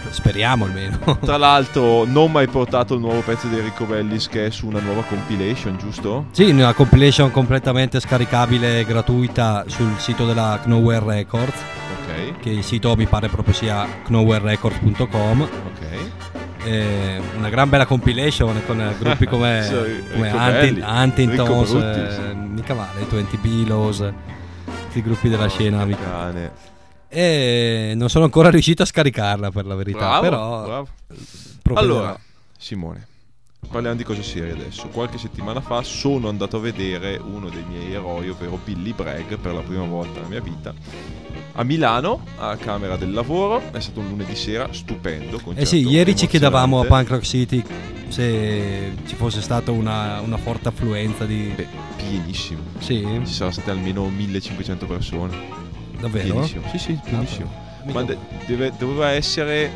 Speriamo 0.10 0.66
almeno. 0.66 0.98
Tra 1.22 1.38
l'altro 1.38 2.06
non 2.06 2.32
mai 2.32 2.48
portato 2.48 2.96
il 2.96 3.00
nuovo 3.00 3.22
pezzo 3.22 3.48
di 3.48 3.58
Enrico 3.58 3.86
Bellis 3.86 4.28
che 4.28 4.48
è 4.48 4.50
su 4.50 4.68
una 4.68 4.80
nuova 4.80 5.04
compilation, 5.04 5.78
giusto? 5.78 6.26
Sì, 6.32 6.50
una 6.50 6.74
compilation 6.74 7.32
completamente 7.32 8.00
scaricabile 8.00 8.80
e 8.80 8.86
gratuita 8.86 9.64
sul 9.68 9.94
sito 10.00 10.26
della 10.26 10.60
Knowhere 10.64 11.06
Records, 11.06 11.60
Che 12.40 12.50
il 12.50 12.64
sito 12.64 12.96
mi 12.96 13.06
pare 13.06 13.28
proprio 13.30 13.54
sia 13.54 13.88
knowhererecords.com. 14.06 15.42
ok. 15.42 15.80
Eh, 16.64 17.20
una 17.38 17.50
gran 17.50 17.70
bella 17.70 17.86
compilation 17.88 18.62
con 18.68 18.96
gruppi 19.00 19.26
come, 19.26 19.64
Sì, 19.68 20.04
come 20.14 20.30
Belli, 20.32 20.82
Huntingtons, 20.82 21.74
eh, 21.74 22.34
mica 22.36 22.74
male, 22.76 23.02
i 23.02 23.06
20 23.10 23.38
Belows, 23.38 23.98
tutti 24.66 25.00
i 25.00 25.02
gruppi 25.02 25.28
della 25.30 25.48
scena. 25.50 25.84
mica- 25.86 26.04
Cane. 26.04 26.52
E 27.10 27.94
non 27.96 28.10
sono 28.10 28.26
ancora 28.26 28.50
riuscito 28.50 28.84
a 28.84 28.86
scaricarla 28.86 29.50
per 29.52 29.66
la 29.66 29.76
verità, 29.76 30.20
Bravo, 30.20 30.22
però 30.22 30.64
bravo. 30.64 30.88
Allora, 31.74 32.18
Simone, 32.58 33.08
parliamo 33.70 33.96
di 33.96 34.04
cose 34.04 34.24
serie 34.24 34.52
adesso. 34.52 34.88
Qualche 34.90 35.18
settimana 35.18 35.62
fa 35.62 35.82
sono 35.84 36.28
andato 36.30 36.58
a 36.58 36.60
vedere 36.60 37.18
uno 37.24 37.50
dei 37.50 37.64
miei 37.68 37.94
eroi, 37.94 38.30
ovvero 38.30 38.60
Billy 38.64 38.94
Bragg, 38.94 39.34
per 39.36 39.54
la 39.54 39.62
prima 39.62 39.86
volta 39.86 40.16
nella 40.20 40.28
mia 40.28 40.42
vita. 40.42 40.74
A 41.54 41.64
Milano, 41.64 42.24
a 42.38 42.56
Camera 42.58 42.96
del 42.96 43.12
Lavoro, 43.12 43.62
è 43.72 43.80
stato 43.80 44.00
un 44.00 44.08
lunedì 44.10 44.36
sera 44.36 44.68
stupendo. 44.72 45.40
Eh 45.56 45.66
sì, 45.66 45.88
ieri 45.88 46.16
ci 46.16 46.28
chiedevamo 46.28 46.82
a. 46.82 46.86
Punk 46.86 47.10
Rock 47.10 47.24
City 47.24 47.64
se 48.08 48.94
ci 49.06 49.16
fosse 49.16 49.42
stata 49.42 49.72
una, 49.72 50.20
una 50.22 50.36
forte 50.38 50.68
affluenza 50.68 51.26
di... 51.26 51.52
Beh, 51.56 51.68
pienissimo. 51.96 52.60
Sì, 52.80 53.00
Ci 53.26 53.32
saranno 53.34 53.52
state 53.54 53.72
almeno 53.72 54.10
1500 54.10 54.86
persone. 54.86 55.38
davvero? 56.00 56.34
Pienissimo. 56.34 56.68
Sì, 56.70 56.78
sì, 56.78 57.00
pienissimo. 57.04 57.50
Mica- 57.86 58.00
Ma 58.00 58.04
de- 58.06 58.18
deve- 58.48 58.74
doveva 58.78 59.10
essere. 59.12 59.72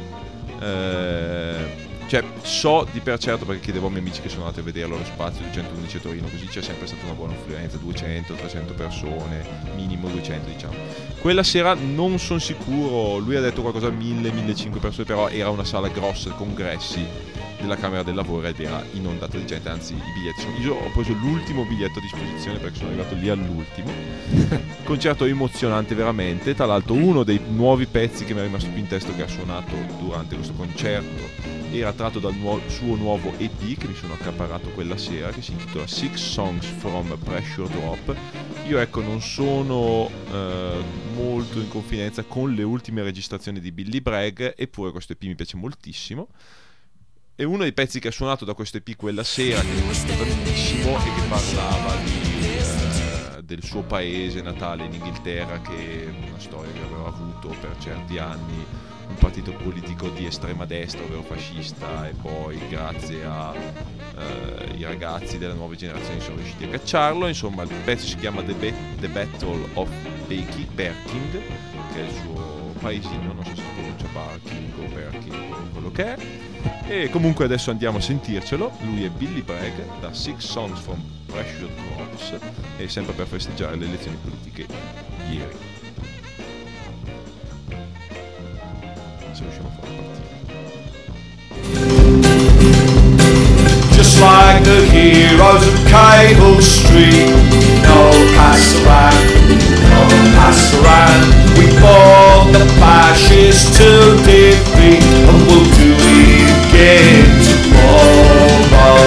eh, 0.60 1.84
cioè, 2.08 2.24
so 2.42 2.88
di 2.92 3.00
per 3.00 3.18
certo 3.18 3.46
perché 3.46 3.62
chiedevo 3.62 3.88
ai 3.88 3.94
miei 3.94 4.04
amici 4.04 4.22
che 4.22 4.30
sono 4.30 4.44
andati 4.44 4.60
a 4.60 4.64
vederlo 4.64 4.96
allo 4.96 5.06
spazio 5.06 5.44
di 5.44 5.52
111 5.52 5.98
a 5.98 6.00
Torino, 6.00 6.28
così 6.28 6.46
c'è 6.46 6.62
sempre 6.62 6.88
stata 6.88 7.04
una 7.06 7.14
buona 7.14 7.34
affluenza, 7.34 7.78
200-300 7.78 8.76
persone, 8.76 9.46
minimo 9.76 10.08
200 10.10 10.50
diciamo. 10.50 10.74
Quella 11.20 11.44
sera 11.44 11.74
non 11.74 12.20
sono 12.20 12.40
sicuro, 12.40 13.18
lui 13.18 13.36
ha 13.36 13.42
detto 13.42 13.62
qualcosa 13.62 13.90
1000-1500 13.90 14.80
persone, 14.80 15.06
però 15.06 15.30
era 15.30 15.50
una 15.50 15.66
sala 15.66 15.88
grossa, 15.88 16.30
congressi 16.32 17.34
della 17.66 17.76
Camera 17.76 18.04
del 18.04 18.16
Lavoro 18.16 18.48
ed 18.48 18.60
era 18.60 18.84
inondata 18.94 19.38
di 19.38 19.46
gente, 19.46 19.70
anzi 19.70 19.94
i 19.94 20.12
biglietti 20.14 20.42
sono... 20.42 20.58
Io 20.58 20.76
ho 20.76 20.92
preso 20.92 21.14
l'ultimo 21.14 21.66
biglietto 21.66 22.00
a 22.00 22.02
disposizione 22.02 22.60
perché 22.60 22.78
sono 22.78 22.90
arrivato 22.90 23.16
lì 23.16 23.30
all'ultimo. 23.30 23.92
Concerto 24.84 25.26
emozionante 25.26 25.96
veramente, 25.96 26.56
tra 26.56 26.66
l'altro 26.66 26.94
uno 26.94 27.24
dei 27.24 27.42
nuovi 27.48 27.86
pezzi 27.86 28.24
che 28.24 28.34
mi 28.34 28.40
è 28.40 28.44
rimasto 28.44 28.70
più 28.70 28.80
in 28.80 28.88
testa 28.88 29.14
che 29.14 29.24
ha 29.24 29.28
suonato 29.28 29.74
durante 30.00 30.36
questo 30.36 30.54
concerto 30.54 31.56
era 31.80 31.94
tratto 31.94 32.20
dal 32.20 32.34
nuo- 32.36 32.62
suo 32.68 32.96
nuovo 32.96 33.34
EP 33.38 33.78
che 33.78 33.88
mi 33.88 33.96
sono 33.96 34.14
accaparato 34.14 34.70
quella 34.70 34.98
sera 34.98 35.30
che 35.30 35.42
si 35.42 35.52
intitola 35.52 35.88
Six 35.88 36.16
Songs 36.16 36.66
from 36.66 37.18
Pressure 37.18 37.68
Drop. 37.70 38.16
Io 38.68 38.80
ecco 38.80 39.02
non 39.02 39.22
sono 39.22 40.10
eh, 40.32 40.84
molto 41.16 41.60
in 41.60 41.68
confidenza 41.68 42.24
con 42.24 42.54
le 42.54 42.64
ultime 42.64 43.04
registrazioni 43.04 43.60
di 43.60 43.72
Billy 43.72 44.00
Bragg 44.00 44.42
eppure 44.56 44.92
questo 44.92 45.14
EP 45.14 45.24
mi 45.24 45.36
piace 45.36 45.58
moltissimo. 45.58 46.30
E 47.38 47.44
uno 47.44 47.64
dei 47.64 47.74
pezzi 47.74 48.00
che 48.00 48.08
ha 48.08 48.12
suonato 48.12 48.46
da 48.46 48.54
questo 48.54 48.78
EP 48.78 48.96
quella 48.96 49.26
sera, 49.26 49.60
che 49.60 49.68
è 49.68 50.18
tantissimo 50.18 50.98
e 50.98 51.04
che 51.04 51.28
parlava 51.28 51.94
di, 51.98 52.48
eh, 52.48 53.44
del 53.44 53.62
suo 53.62 53.82
paese 53.82 54.42
natale 54.42 54.86
in 54.86 54.94
Inghilterra, 54.94 55.60
che 55.60 56.06
è 56.06 56.28
una 56.30 56.40
storia 56.40 56.72
che 56.72 56.80
aveva 56.80 57.08
avuto 57.08 57.50
per 57.60 57.76
certi 57.78 58.18
anni 58.20 58.66
un 59.10 59.16
partito 59.16 59.52
politico 59.52 60.08
di 60.08 60.26
estrema 60.26 60.64
destra, 60.66 61.04
ovvero 61.04 61.24
fascista, 61.24 62.08
e 62.08 62.14
poi 62.14 62.58
grazie 62.70 63.26
ai 63.26 64.82
ragazzi 64.84 65.38
delle 65.38 65.56
nuove 65.56 65.76
generazioni 65.76 66.22
sono 66.22 66.38
riusciti 66.38 66.64
a 66.64 66.70
cacciarlo. 66.70 67.28
Insomma, 67.28 67.64
il 67.64 67.70
pezzo 67.84 68.06
si 68.06 68.16
chiama 68.16 68.44
The, 68.44 68.54
Ba- 68.54 68.78
The 69.02 69.10
Battle 69.10 69.68
of 69.74 69.90
Becky, 70.28 70.68
che 70.74 70.88
è 70.88 72.00
il 72.00 72.14
suo 72.22 72.74
paesino, 72.80 73.34
non 73.34 73.44
so 73.44 73.56
se 73.56 73.64
pronuncia 73.74 74.08
Barking 74.14 74.74
o 74.78 74.94
Berking 74.94 75.52
o 75.52 75.70
quello 75.74 75.92
che 75.92 76.16
è. 76.16 76.45
E 76.88 77.10
comunque 77.10 77.46
adesso 77.46 77.72
andiamo 77.72 77.98
a 77.98 78.02
sentircelo. 78.02 78.72
Lui 78.84 79.04
è 79.04 79.10
Billy 79.10 79.42
Bragg 79.42 80.00
da 80.00 80.14
Six 80.14 80.38
Songs 80.40 80.80
from 80.80 81.02
Pressure 81.26 81.70
Drops 81.96 82.36
e 82.78 82.88
sempre 82.88 83.14
per 83.14 83.28
festeggiare 83.28 83.76
le 83.76 83.86
elezioni 83.86 84.18
politiche 84.22 84.66
ieri. 85.30 85.58
Se 89.32 89.42
riusciamo 89.42 89.68
a 89.68 89.72
farlo 89.72 89.96
partire. 89.96 90.34
just 93.96 94.22
like 94.22 94.64
the 94.64 94.86
heroes 94.86 95.68
of 95.68 95.86
Cable 95.88 96.62
Street. 96.62 97.32
No 97.84 98.12
pass 98.36 98.76
around, 98.84 99.26
no 99.90 100.04
pass 100.38 100.74
around. 100.76 101.24
We 101.58 101.66
fought 101.80 102.52
the 102.52 102.66
fascists 102.80 103.78
to 103.78 104.16
defeat, 104.24 105.04
and 105.04 105.48
we'll 105.48 105.66
do 105.76 105.96
it 105.98 106.25
again 106.76 107.24
tomorrow. 107.40 109.00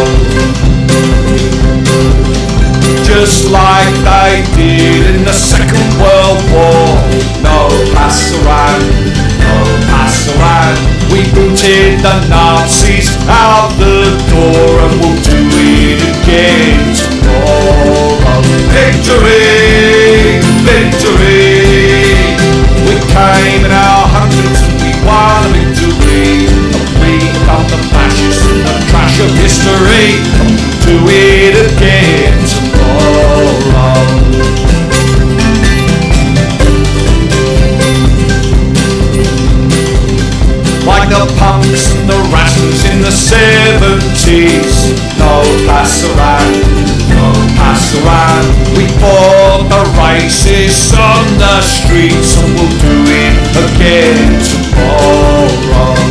Just 3.05 3.51
like 3.51 3.93
they 4.09 4.41
did 4.57 5.17
in 5.17 5.25
the 5.25 5.33
Second 5.33 5.89
World 6.01 6.41
War. 6.49 6.89
No 7.45 7.69
pass 7.93 8.33
around, 8.41 8.85
no 9.45 9.57
pass 9.93 10.29
around. 10.33 10.79
We 11.13 11.25
booted 11.33 12.01
the 12.01 12.17
Nazis 12.29 13.17
out 13.29 13.69
the 13.77 14.17
door 14.33 14.69
and 14.85 14.93
we'll 15.01 15.21
do 15.25 15.41
it 15.61 16.01
again 16.09 16.95
tomorrow. 16.97 18.41
Victory, 18.73 19.58
history. 29.59 30.23
Do 30.87 30.97
it 31.09 31.55
again 31.67 32.39
tomorrow. 32.47 33.89
like 40.87 41.11
the 41.11 41.27
punks 41.37 41.93
and 41.93 42.09
the 42.09 42.17
rascals 42.33 42.85
in 42.87 43.03
the 43.03 43.11
seventies. 43.11 44.97
No 45.19 45.43
pass 45.67 46.03
around, 46.05 46.55
no 47.13 47.29
pass 47.61 47.93
around. 48.01 48.47
We 48.75 48.87
fought 48.97 49.69
the 49.69 49.85
racists 50.01 50.97
on 50.97 51.27
the 51.37 51.61
streets 51.61 52.39
and 52.39 52.55
we'll 52.55 52.73
do 52.81 52.97
it 53.05 53.37
again 53.69 54.41
tomorrow. 54.41 56.08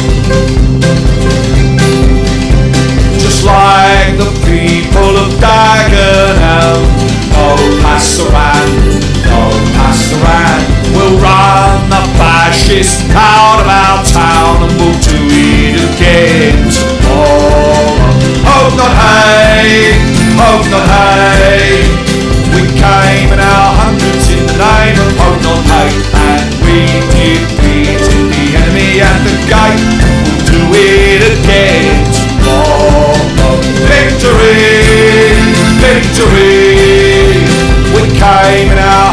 No 7.97 8.03
pass 8.03 8.19
around, 8.21 9.01
no 9.25 9.49
pass 9.73 10.13
around. 10.13 10.61
We'll 10.93 11.17
run 11.17 11.89
the 11.89 12.05
fascists 12.13 13.01
out 13.09 13.57
of 13.57 13.65
our 13.65 14.05
town 14.05 14.69
and 14.69 14.73
we'll 14.77 15.01
do 15.01 15.17
it 15.33 15.81
again 15.81 16.69
tomorrow. 16.69 18.13
Hope 18.45 18.77
not 18.77 18.93
hey, 19.01 19.97
hope 20.37 20.69
not 20.69 20.85
hey. 20.93 21.89
We 22.53 22.69
came 22.77 23.33
in 23.33 23.41
our 23.41 23.73
hundreds 23.81 24.29
in 24.29 24.45
the 24.45 24.57
name 24.61 24.97
of 25.01 25.09
hope 25.17 25.41
not 25.41 25.65
hate, 25.65 25.97
and 26.13 26.53
we 26.61 27.01
defeated 27.17 28.13
the 28.29 28.61
enemy 28.61 29.01
at 29.01 29.17
the 29.25 29.33
gate. 29.49 29.81
We'll 30.05 30.45
do 30.45 30.61
it 30.85 31.21
again 31.33 32.05
tomorrow. 32.13 33.57
Victory, 33.89 35.33
victory. 35.81 36.66
We 38.17 38.23
came 38.23 38.71
in 38.71 39.06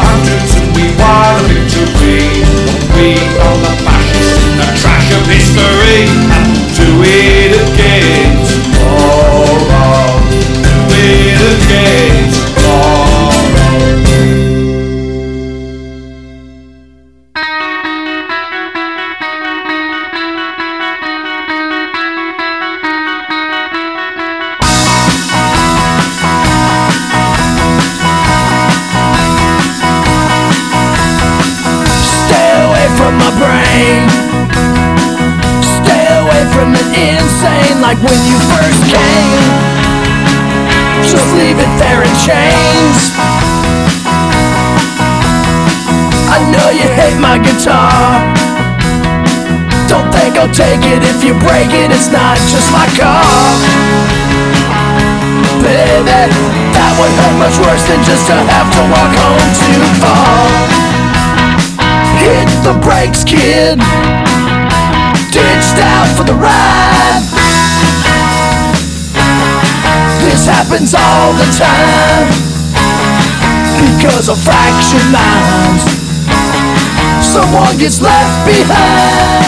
Gets 77.74 78.00
left 78.00 78.46
behind, 78.46 79.44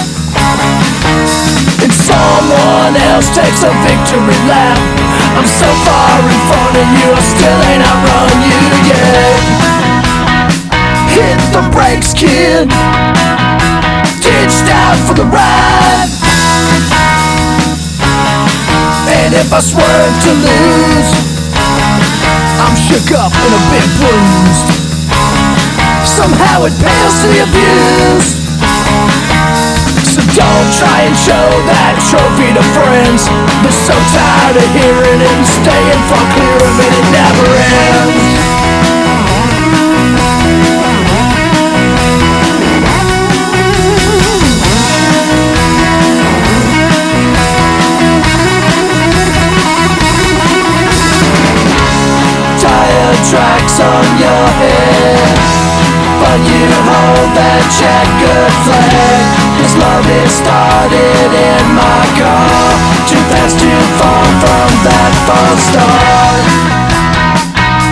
and 1.81 1.93
someone 1.95 2.93
else 3.09 3.31
takes 3.33 3.63
a 3.63 3.73
victory 3.87 4.37
lap. 4.45 4.77
I'm 5.39 5.47
so 5.47 5.65
far 5.87 6.21
in 6.21 6.41
front 6.45 6.77
of 6.77 6.85
you, 7.01 7.09
I 7.17 7.23
still 7.23 7.61
ain't 7.71 7.81
outrun 7.87 8.37
you 8.45 8.61
yet. 8.93 9.41
Hit 11.17 11.41
the 11.55 11.63
brakes, 11.73 12.13
kid. 12.13 12.69
Ditched 14.21 14.69
out 14.69 14.99
for 15.09 15.15
the 15.15 15.25
ride. 15.25 16.11
And 19.17 19.33
if 19.33 19.49
I 19.49 19.61
swerve 19.65 20.17
to 20.27 20.33
lose, 20.45 21.11
I'm 22.61 22.77
shook 22.77 23.17
up 23.17 23.33
and 23.33 23.55
a 23.55 23.63
bit 23.73 23.89
bruised. 23.97 24.86
Somehow 26.17 26.65
it 26.65 26.73
pales 26.81 27.21
to 27.21 27.29
the 27.29 27.45
abuse. 27.45 28.41
So 30.01 30.25
don't 30.33 30.71
try 30.73 31.05
and 31.05 31.13
show 31.13 31.45
that 31.69 32.01
trophy 32.09 32.57
to 32.57 32.65
friends. 32.73 33.29
They're 33.61 33.69
so 33.85 33.93
tired 34.17 34.57
of 34.57 34.65
hearing 34.73 35.21
it 35.21 35.29
and 35.29 35.45
staying 35.45 36.03
far 36.09 36.25
clear 36.33 36.57
of 36.57 36.81
it. 36.81 36.93
It 36.97 37.07
never 37.13 37.53
ends. 37.53 38.33
Tracks 53.27 53.81
on 53.81 54.19
your 54.21 54.47
head 54.61 55.36
But 56.37 56.45
you 56.45 56.69
hold 56.69 57.33
that 57.33 57.65
checkered 57.73 58.55
flag? 58.69 59.25
This 59.57 59.73
love 59.81 60.05
is 60.05 60.37
started 60.37 61.33
in 61.33 61.65
my 61.73 62.05
car. 62.13 62.77
Too 63.09 63.25
fast, 63.33 63.57
too 63.57 63.81
far 63.97 64.21
from 64.45 64.69
that 64.85 65.13
false 65.25 65.65
start. 65.65 66.45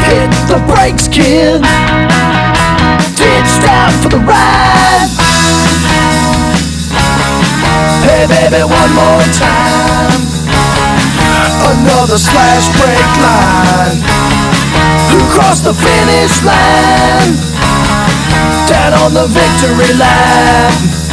Hit 0.05 0.29
the 0.53 0.61
brakes, 0.69 1.09
kid. 1.09 1.65
Ditched 3.17 3.65
out 3.65 3.97
for 4.05 4.13
the 4.13 4.21
ride. 4.29 5.09
Hey 8.05 8.29
baby, 8.29 8.61
one 8.61 8.93
more 8.93 9.25
time. 9.41 10.21
Another 11.65 12.21
slash 12.21 12.69
break 12.77 13.11
line. 13.25 14.05
Who 15.17 15.33
crossed 15.33 15.65
the 15.65 15.73
finish 15.73 16.45
line 16.45 17.64
Down 18.67 18.93
on 19.05 19.15
the 19.15 19.27
victory 19.29 19.93
lap. 19.99 21.04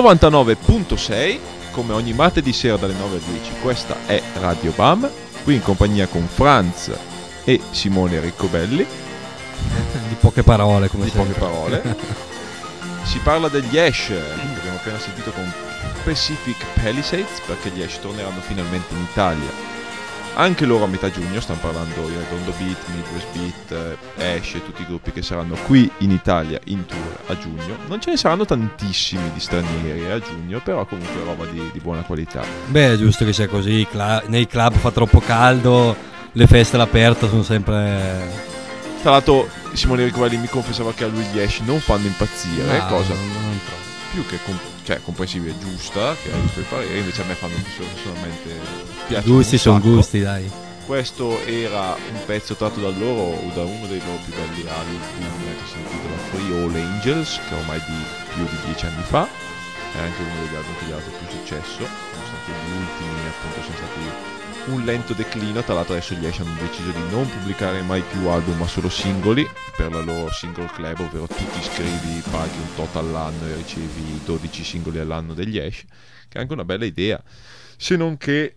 99.6 0.00 1.38
come 1.72 1.92
ogni 1.92 2.12
martedì 2.12 2.52
sera 2.52 2.76
dalle 2.76 2.94
9 2.94 3.08
alle 3.08 3.24
10 3.32 3.52
questa 3.62 3.96
è 4.06 4.20
Radio 4.40 4.72
Bam 4.74 5.08
qui 5.44 5.54
in 5.54 5.62
compagnia 5.62 6.06
con 6.06 6.26
Franz 6.26 6.90
e 7.44 7.60
Simone 7.70 8.20
Riccobelli. 8.20 8.86
Di 10.08 10.14
poche 10.20 10.42
parole, 10.42 10.88
come 10.88 11.04
di 11.04 11.10
sempre. 11.10 11.32
poche 11.32 11.38
parole. 11.38 12.28
Si 13.02 13.18
parla 13.18 13.48
degli 13.48 13.76
Ash 13.76 14.06
che 14.06 14.58
abbiamo 14.58 14.76
appena 14.76 14.98
sentito 14.98 15.32
con 15.32 15.50
Pacific 16.04 16.64
Palisades 16.74 17.40
perché 17.44 17.70
gli 17.70 17.82
Ash 17.82 17.98
torneranno 17.98 18.40
finalmente 18.40 18.94
in 18.94 19.00
Italia 19.00 19.50
anche 20.34 20.64
loro 20.64 20.84
a 20.84 20.86
metà 20.86 21.10
giugno 21.10 21.40
stanno 21.40 21.58
parlando 21.60 22.08
i 22.08 22.16
Redondo 22.16 22.52
Beat, 22.58 22.78
Midwest 22.94 23.26
Beat, 23.32 23.96
eh, 24.18 24.36
Ash 24.38 24.54
e 24.54 24.64
tutti 24.64 24.82
i 24.82 24.86
gruppi 24.86 25.12
che 25.12 25.22
saranno 25.22 25.54
qui 25.66 25.90
in 25.98 26.10
Italia 26.12 26.58
in 26.64 26.86
tour 26.86 27.18
a 27.26 27.36
giugno. 27.38 27.76
Non 27.88 28.00
ce 28.00 28.10
ne 28.10 28.16
saranno 28.16 28.44
tantissimi 28.44 29.30
di 29.32 29.40
stranieri 29.40 30.02
eh, 30.06 30.10
a 30.12 30.18
giugno, 30.20 30.60
però 30.62 30.84
comunque 30.86 31.22
roba 31.24 31.44
di, 31.46 31.68
di 31.72 31.78
buona 31.80 32.02
qualità. 32.02 32.42
Beh, 32.66 32.92
è 32.92 32.96
giusto 32.96 33.24
che 33.24 33.32
sia 33.32 33.48
così. 33.48 33.86
cla- 33.90 34.22
nei 34.26 34.46
club 34.46 34.74
fa 34.74 34.90
troppo 34.90 35.20
caldo, 35.20 35.94
le 36.32 36.46
feste 36.46 36.76
all'aperto 36.76 37.28
sono 37.28 37.42
sempre. 37.42 38.48
Tra 39.02 39.12
l'altro 39.12 39.48
Simone 39.72 40.04
Ricovelli 40.04 40.36
mi 40.36 40.48
confessava 40.48 40.92
che 40.92 41.04
a 41.04 41.08
lui 41.08 41.24
gli 41.32 41.40
Ash 41.40 41.60
non 41.60 41.80
fanno 41.80 42.06
impazzire, 42.06 42.78
No, 42.78 42.86
cosa 42.86 43.14
non- 43.14 43.30
non 43.32 43.60
più 44.12 44.26
che 44.26 44.38
com- 44.44 44.58
cioè, 44.82 45.00
comprensibile, 45.02 45.54
giusta, 45.58 46.14
che 46.22 46.32
hai 46.32 46.44
i 46.44 46.48
suoi 46.48 46.64
pareri, 46.68 46.98
invece 46.98 47.22
a 47.22 47.24
me 47.24 47.34
fanno 47.34 47.54
personalmente 47.76 48.54
piacciono 49.06 49.34
Gusti 49.34 49.58
sono 49.58 49.80
gusti, 49.80 50.20
dai. 50.20 50.50
Questo 50.86 51.40
era 51.44 51.94
un 51.94 52.24
pezzo 52.26 52.54
tratto 52.54 52.80
da 52.80 52.88
loro, 52.88 53.36
o 53.36 53.50
da 53.54 53.62
uno 53.62 53.86
dei 53.86 54.00
loro 54.04 54.18
più 54.24 54.34
belli 54.34 54.68
album 54.68 54.98
che 54.98 55.66
si 55.70 55.78
intitola 55.78 56.16
Free 56.30 56.50
All 56.58 56.74
Angels, 56.74 57.40
che 57.48 57.54
è 57.54 57.58
ormai 57.58 57.78
di 57.86 58.04
più 58.34 58.44
di 58.44 58.56
dieci 58.64 58.86
anni 58.86 59.02
fa, 59.02 59.28
è 59.94 59.98
anche 59.98 60.22
uno 60.22 60.44
degli 60.44 60.56
album 60.56 60.74
che 60.78 60.84
gli 60.86 60.90
ha 60.90 60.96
dato 60.96 61.10
più 61.10 61.28
successo, 61.28 61.78
nonostante 61.78 62.50
gli 62.50 62.72
ultimi 62.74 63.20
appunto 63.28 63.60
siano 63.62 63.76
stati 63.76 64.39
un 64.70 64.84
lento 64.84 65.12
declino, 65.14 65.62
tra 65.62 65.74
l'altro 65.74 65.94
adesso 65.94 66.14
gli 66.14 66.26
Ash 66.26 66.38
hanno 66.38 66.54
deciso 66.58 66.90
di 66.90 67.10
non 67.10 67.28
pubblicare 67.28 67.82
mai 67.82 68.02
più 68.02 68.28
album 68.28 68.58
ma 68.58 68.66
solo 68.66 68.88
singoli 68.88 69.48
per 69.76 69.90
la 69.92 70.00
loro 70.00 70.30
single 70.32 70.70
club, 70.72 71.00
ovvero 71.00 71.26
tu 71.26 71.34
ti 71.34 71.58
iscrivi, 71.58 72.22
paghi 72.30 72.56
un 72.56 72.74
tot 72.74 72.96
all'anno 72.96 73.46
e 73.46 73.56
ricevi 73.56 74.20
12 74.24 74.64
singoli 74.64 74.98
all'anno 74.98 75.34
degli 75.34 75.58
Ash, 75.58 75.84
che 76.28 76.38
è 76.38 76.40
anche 76.40 76.52
una 76.52 76.64
bella 76.64 76.84
idea, 76.84 77.22
se 77.76 77.96
non 77.96 78.16
che 78.16 78.56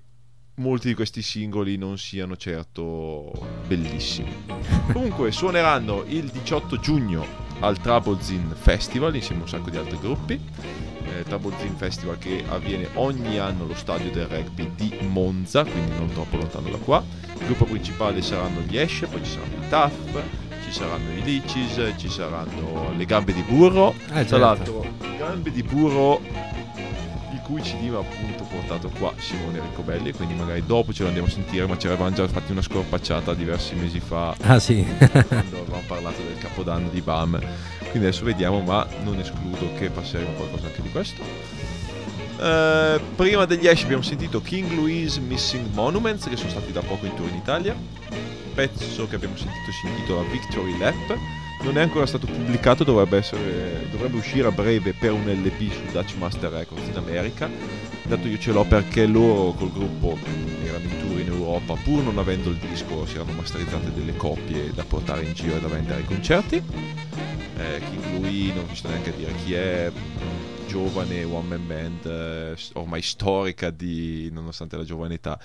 molti 0.55 0.89
di 0.89 0.93
questi 0.93 1.22
singoli 1.22 1.78
non 1.78 1.97
siano 1.97 2.36
certo 2.38 3.32
bellissimi. 3.66 4.45
Comunque 4.91 5.32
suoneranno 5.32 6.03
il 6.07 6.30
18 6.30 6.78
giugno 6.78 7.26
al 7.59 7.80
Trouble 7.80 8.22
Zin 8.22 8.53
Festival 8.55 9.16
insieme 9.16 9.41
a 9.41 9.43
un 9.43 9.49
sacco 9.49 9.70
di 9.70 9.78
altri 9.78 9.97
gruppi. 9.97 10.93
Eh, 11.20 11.24
Trouble 11.24 11.55
Zin 11.59 11.76
Festival 11.76 12.18
che 12.18 12.43
avviene 12.47 12.89
ogni 12.95 13.38
anno 13.38 13.66
allo 13.66 13.76
stadio 13.76 14.09
del 14.11 14.26
rugby 14.26 14.72
di 14.76 14.95
Monza, 15.01 15.64
quindi 15.64 15.91
non 15.97 16.11
troppo 16.11 16.38
lontano 16.38 16.70
da 16.70 16.78
qua. 16.78 17.03
Il 17.38 17.45
gruppo 17.45 17.66
principale 17.66 18.22
saranno 18.22 18.61
gli 18.61 18.78
Ash, 18.78 19.05
poi 19.09 19.24
ci 19.24 19.32
saranno 19.32 19.66
i 19.66 19.70
Taff, 19.70 20.22
ci 20.64 20.72
saranno 20.72 21.11
i 21.11 21.22
Licis, 21.22 21.93
ci 21.97 22.09
saranno 22.09 22.93
le 22.95 23.05
gambe 23.05 23.34
di 23.34 23.41
burro. 23.41 23.93
Tra 24.07 24.16
certo. 24.16 24.38
l'altro, 24.38 24.86
gambe 25.18 25.51
di 25.51 25.61
burro 25.61 26.22
cui 27.44 27.62
CD 27.62 27.94
ha 27.94 28.00
appunto 28.00 28.44
portato 28.46 28.89
qua 28.98 29.14
Simone 29.18 29.60
Riccobelli 29.60 30.10
e 30.10 30.14
quindi 30.14 30.34
magari 30.34 30.64
dopo 30.66 30.91
ce 30.94 31.02
lo 31.04 31.08
andiamo 31.10 31.28
a 31.28 31.32
sentire 31.32 31.68
ma 31.68 31.78
ci 31.78 31.88
eravamo 31.88 32.12
già 32.14 32.28
fatti 32.28 32.52
una 32.52 32.62
scorpacciata 32.62 33.34
diversi 33.34 33.76
mesi 33.76 34.00
fa 34.00 34.36
Ah, 34.41 34.60
sì. 34.60 34.84
quando 35.28 35.60
avevamo 35.60 35.84
parlato 35.88 36.22
del 36.22 36.38
capodanno 36.39 36.89
di 36.89 37.02
BAM. 37.02 37.39
Quindi 37.89 38.08
adesso 38.08 38.24
vediamo 38.26 38.62
ma 38.62 38.88
non 39.04 39.20
escludo 39.20 39.72
che 39.78 39.89
passeremo 39.89 40.32
qualcosa 40.32 40.68
anche 40.68 40.82
di 40.82 40.89
questo. 40.89 41.22
Eh, 42.39 43.00
prima 43.16 43.46
degli 43.46 43.68
Ash 43.68 43.84
abbiamo 43.84 44.02
sentito 44.02 44.41
King 44.41 44.72
Louise 44.72 45.20
Missing 45.20 45.74
Monuments 45.74 46.28
che 46.28 46.36
sono 46.36 46.50
stati 46.50 46.72
da 46.72 46.82
poco 46.82 47.06
in 47.06 47.14
tour 47.16 47.30
in 47.30 47.36
Italia. 47.36 47.76
Il 48.10 48.52
pezzo 48.54 49.08
che 49.08 49.16
abbiamo 49.16 49.36
sentito 49.38 49.72
si 49.72 49.88
intitola 49.88 50.24
Victory 50.32 50.78
Lap 50.78 51.16
non 51.64 51.78
è 51.78 51.82
ancora 51.82 52.05
stato 52.05 52.28
pubblicato, 52.28 52.84
dovrebbe, 52.84 53.18
essere, 53.18 53.88
dovrebbe 53.89 54.18
uscire 54.18 54.47
a 54.47 54.51
breve 54.51 54.93
per 54.93 55.14
un 55.14 55.26
LP 55.26 55.72
su 55.72 55.82
Dutch 55.91 56.16
Master 56.18 56.51
Records 56.51 56.88
in 56.88 56.97
America. 56.97 57.49
Dato 58.03 58.28
io 58.28 58.38
ce 58.38 58.51
l'ho 58.51 58.66
perché 58.66 59.05
loro 59.05 59.53
col 59.53 59.72
gruppo 59.72 60.18
erano 60.64 60.84
in 60.84 60.99
tour 60.99 61.20
in 61.20 61.28
Europa, 61.28 61.76
pur 61.76 62.03
non 62.03 62.18
avendo 62.18 62.49
il 62.49 62.57
disco, 62.57 63.05
si 63.05 63.16
erano 63.16 63.32
masterizzate 63.32 63.93
delle 63.93 64.16
copie 64.18 64.74
da 64.74 64.84
portare 64.84 65.24
in 65.24 65.34
giro 65.34 65.55
e 65.55 65.61
da 65.61 65.68
vendere 65.68 65.99
ai 65.99 66.05
concerti. 66.05 66.61
Eh, 67.55 67.82
King 67.89 68.20
Louis, 68.20 68.53
non 68.53 68.66
vi 68.68 68.76
sto 68.76 68.89
neanche 68.89 69.11
a 69.11 69.14
dire 69.14 69.34
chi 69.45 69.53
è, 69.53 69.91
giovane 70.68 71.24
one 71.24 71.47
man 71.47 71.68
band, 71.68 72.05
eh, 72.05 72.57
ormai 72.74 73.01
storica 73.01 73.70
di, 73.70 74.30
nonostante 74.32 74.76
la 74.76 74.84
giovane 74.84 75.14
età, 75.14 75.39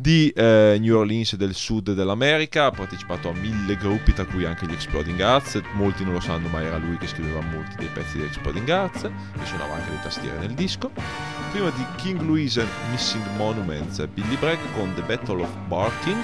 di 0.00 0.30
eh, 0.30 0.76
New 0.78 0.96
Orleans 0.96 1.32
e 1.32 1.36
del 1.36 1.54
sud 1.54 1.92
dell'America, 1.92 2.66
ha 2.66 2.70
partecipato 2.70 3.28
a 3.28 3.32
mille 3.32 3.76
gruppi, 3.76 4.12
tra 4.12 4.24
cui 4.24 4.44
anche 4.44 4.66
gli 4.66 4.72
Exploding 4.72 5.18
Hearts, 5.18 5.60
molti 5.72 6.04
non 6.04 6.12
lo 6.12 6.20
sanno 6.20 6.48
ma 6.48 6.62
era 6.62 6.76
lui 6.76 6.96
che 6.98 7.08
scriveva 7.08 7.40
molti 7.40 7.76
dei 7.76 7.88
pezzi 7.92 8.18
di 8.18 8.24
Exploding 8.24 8.68
Hearts 8.68 9.04
e 9.04 9.44
suonava 9.44 9.74
anche 9.74 9.90
le 9.90 10.00
tastiere 10.02 10.38
nel 10.38 10.52
disco. 10.52 10.90
Prima 11.50 11.70
di 11.70 11.84
King 11.96 12.20
Louis 12.22 12.56
and 12.58 12.68
Missing 12.90 13.24
Monuments, 13.36 14.06
Billy 14.06 14.36
Bragg 14.36 14.58
con 14.74 14.92
The 14.94 15.02
Battle 15.02 15.42
of 15.42 15.50
Barking. 15.66 16.22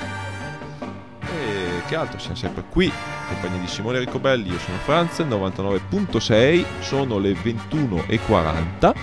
E 1.20 1.82
che 1.88 1.96
altro, 1.96 2.18
siamo 2.18 2.36
sempre 2.36 2.62
qui, 2.68 2.86
in 2.86 2.92
compagnia 3.28 3.60
di 3.60 3.66
Simone 3.66 3.98
Ricobelli, 3.98 4.50
io 4.50 4.58
sono 4.58 4.78
Franz, 4.78 5.18
99.6, 5.18 6.64
sono 6.80 7.18
le 7.18 7.32
21.40. 7.32 8.94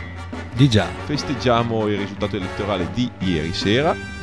Di 0.54 0.70
già. 0.70 0.86
Festeggiamo 1.06 1.88
il 1.88 1.98
risultato 1.98 2.36
elettorale 2.36 2.90
di 2.94 3.10
ieri 3.20 3.54
sera 3.54 4.20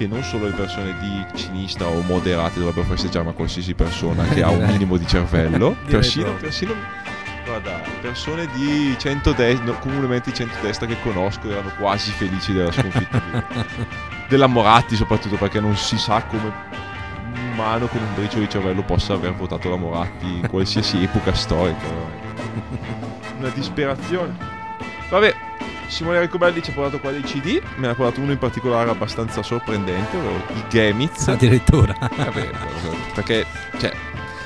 che 0.00 0.06
non 0.06 0.22
solo 0.22 0.46
le 0.46 0.54
persone 0.54 0.96
di 0.98 1.26
sinistra 1.34 1.86
o 1.86 2.00
moderate 2.00 2.58
dovrebbero 2.58 2.86
festeggiare, 2.86 3.22
ma 3.26 3.32
qualsiasi 3.32 3.74
persona 3.74 4.24
che 4.28 4.42
ha 4.42 4.48
un 4.48 4.64
minimo 4.72 4.96
di 4.96 5.06
cervello. 5.06 5.76
persino, 5.84 6.32
persino 6.36 6.72
guarda, 7.44 7.82
persone 8.00 8.48
di 8.54 8.96
centrodestra, 8.98 9.62
no, 9.62 9.78
comunemente 9.78 10.30
di 10.30 10.36
centrodestra 10.36 10.86
che 10.86 10.96
conosco, 11.02 11.50
erano 11.50 11.70
quasi 11.78 12.12
felici 12.12 12.54
della 12.54 12.72
sconfitta 12.72 13.44
della 14.26 14.46
Moratti, 14.46 14.96
soprattutto 14.96 15.36
perché 15.36 15.60
non 15.60 15.76
si 15.76 15.98
sa 15.98 16.22
come 16.22 16.50
un 17.34 17.50
umano 17.52 17.86
con 17.88 18.00
un 18.00 18.14
briciolo 18.14 18.44
di 18.44 18.48
cervello 18.48 18.82
possa 18.82 19.12
aver 19.12 19.34
votato 19.34 19.68
la 19.68 19.76
Moratti 19.76 20.24
in 20.24 20.48
qualsiasi 20.48 21.02
epoca 21.02 21.34
storica. 21.34 21.84
Una 23.36 23.50
disperazione. 23.50 24.34
Vabbè, 25.10 25.48
Simone 25.90 26.20
Ricobelli 26.20 26.62
ci 26.62 26.70
ha 26.70 26.72
portato 26.72 26.98
qua 27.00 27.10
dei 27.10 27.22
CD, 27.22 27.60
me 27.76 27.86
ne 27.86 27.88
ha 27.88 27.94
portato 27.94 28.20
uno 28.20 28.32
in 28.32 28.38
particolare 28.38 28.88
abbastanza 28.90 29.42
sorprendente, 29.42 30.16
ovvero 30.16 30.42
i 30.54 30.64
Gamitz. 30.70 31.26
Addirittura. 31.28 31.94
Vabbè, 31.98 32.50
perché, 33.14 33.44
cioè, 33.78 33.92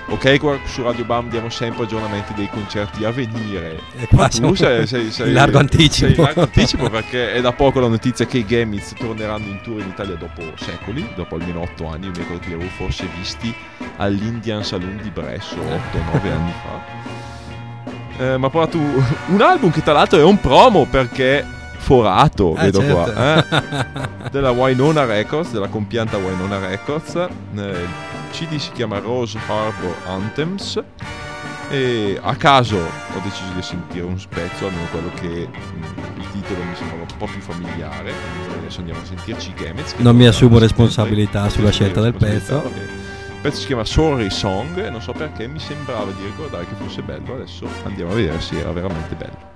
ok, 0.07 0.39
qua 0.39 0.59
su 0.65 0.83
Radio 0.83 1.05
Bam 1.05 1.29
diamo 1.29 1.51
sempre 1.51 1.85
aggiornamenti 1.85 2.33
dei 2.35 2.49
concerti 2.49 3.05
a 3.05 3.11
venire. 3.11 3.79
E 3.97 4.07
qua 4.07 4.23
Ma 4.23 4.29
tu 4.29 4.55
sei, 4.55 4.87
sei, 4.87 5.11
sei- 5.11 5.29
in 5.29 5.35
largo 5.35 5.59
anticipo. 5.59 6.07
sei 6.07 6.17
in 6.17 6.23
largo 6.23 6.41
anticipo 6.43 6.89
perché 6.91 7.33
è 7.35 7.41
da 7.41 7.53
poco 7.53 7.79
la 7.81 7.89
notizia 7.89 8.27
che 8.27 8.39
i 8.39 8.45
Gamitz 8.45 8.95
torneranno 8.95 9.47
in 9.47 9.61
tour 9.63 9.81
in 9.81 9.89
Italia 9.89 10.15
dopo 10.15 10.43
secoli, 10.57 11.07
dopo 11.15 11.35
almeno 11.37 11.61
8 11.61 11.87
anni. 11.89 12.07
Io 12.07 12.11
mi 12.13 12.19
ricordo 12.19 12.41
che 12.41 12.49
li 12.49 12.55
avevo 12.55 12.71
forse 12.71 13.07
visti 13.19 13.55
all'Indian 13.99 14.65
Saloon 14.65 14.99
di 15.03 15.11
Bresso 15.11 15.57
8-9 15.57 16.31
anni 16.31 16.53
fa. 16.63 17.23
Eh, 18.19 18.39
mi 18.39 18.45
ha 18.45 18.51
portato 18.51 18.79
un, 18.79 19.41
album 19.41 19.71
che 19.71 19.83
tra 19.83 19.93
l'altro 19.93 20.19
è 20.19 20.23
un 20.23 20.39
promo 20.41 20.87
perché 20.87 21.45
forato, 21.79 22.55
Eh, 22.57 22.63
vedo 22.65 22.81
certo. 22.81 23.13
qua, 23.13 23.37
eh, 23.37 24.29
della 24.31 24.51
Winona 24.53 25.05
Records, 25.05 25.51
della 25.51 25.69
compianta 25.69 26.17
Winona 26.17 26.59
Records. 26.59 27.15
Eh, 27.17 27.29
il 27.55 27.89
CD 28.31 28.57
si 28.57 28.71
chiama 28.73 28.99
Rose 28.99 29.39
Harbor 29.47 29.95
Anthems 30.07 30.83
e 31.71 32.19
a 32.23 32.35
caso 32.37 32.77
ho 32.77 33.21
deciso 33.23 33.51
di 33.55 33.63
sentire 33.63 34.05
un 34.05 34.19
spezzo, 34.19 34.67
almeno 34.67 34.87
quello 34.91 35.11
che 35.15 35.49
mh, 35.49 36.21
il 36.21 36.31
titolo 36.31 36.63
mi 36.63 36.75
sembrava 36.77 37.03
un 37.03 37.17
po' 37.19 37.27
più 37.27 37.41
familiare. 37.41 38.13
Adesso 38.59 38.79
andiamo 38.79 39.01
a 39.01 39.05
sentirci 39.05 39.53
Gamez. 39.55 39.95
Non 39.97 40.15
mi 40.17 40.27
assumo 40.27 40.59
responsabilità 40.59 41.49
sulla 41.49 41.71
scelta 41.71 42.01
del 42.01 42.15
pezzo. 42.15 42.57
ok. 42.57 43.04
Pezzo 43.45 43.61
si 43.61 43.67
chiama 43.67 43.85
Sorry 43.85 44.31
Song 44.31 44.75
e 44.79 44.89
non 44.89 45.03
so 45.03 45.13
perché 45.13 45.47
mi 45.47 45.59
sembrava 45.59 46.11
di 46.13 46.25
ricordare 46.25 46.67
che 46.67 46.75
fosse 46.77 47.03
bello. 47.03 47.35
Adesso 47.35 47.69
andiamo 47.83 48.13
a 48.13 48.15
vedere 48.15 48.41
se 48.41 48.59
era 48.59 48.73
veramente 48.73 49.15
bello. 49.17 49.54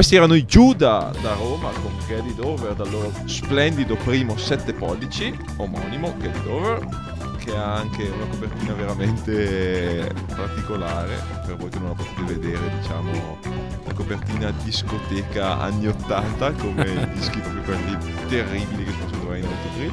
Questi 0.00 0.16
erano 0.16 0.32
i 0.32 0.46
Giuda 0.46 1.12
da 1.20 1.34
Roma 1.34 1.68
con 1.72 1.92
Geddy 2.06 2.34
Dover 2.34 2.72
dal 2.72 2.88
loro 2.88 3.12
splendido 3.26 3.96
primo 3.96 4.34
7 4.34 4.72
pollici, 4.72 5.38
omonimo 5.56 6.14
Geddy 6.18 6.42
Dover, 6.42 6.88
che 7.36 7.54
ha 7.54 7.74
anche 7.74 8.08
una 8.08 8.24
copertina 8.30 8.72
veramente 8.72 10.10
particolare, 10.34 11.22
per 11.44 11.56
voi 11.56 11.68
che 11.68 11.78
non 11.80 11.88
la 11.88 11.94
potete 12.02 12.22
vedere, 12.22 12.70
diciamo, 12.80 13.38
la 13.84 13.92
copertina 13.92 14.50
discoteca 14.62 15.58
anni 15.58 15.88
80, 15.88 16.52
come 16.52 16.84
i 16.86 17.08
dischi 17.12 17.38
proprio 17.40 17.62
quelli 17.64 17.98
terribili 18.28 18.84
che 18.84 18.92
si 18.92 18.96
possono 18.96 19.18
trovare 19.18 19.38
in 19.40 19.44
autogrill. 19.44 19.92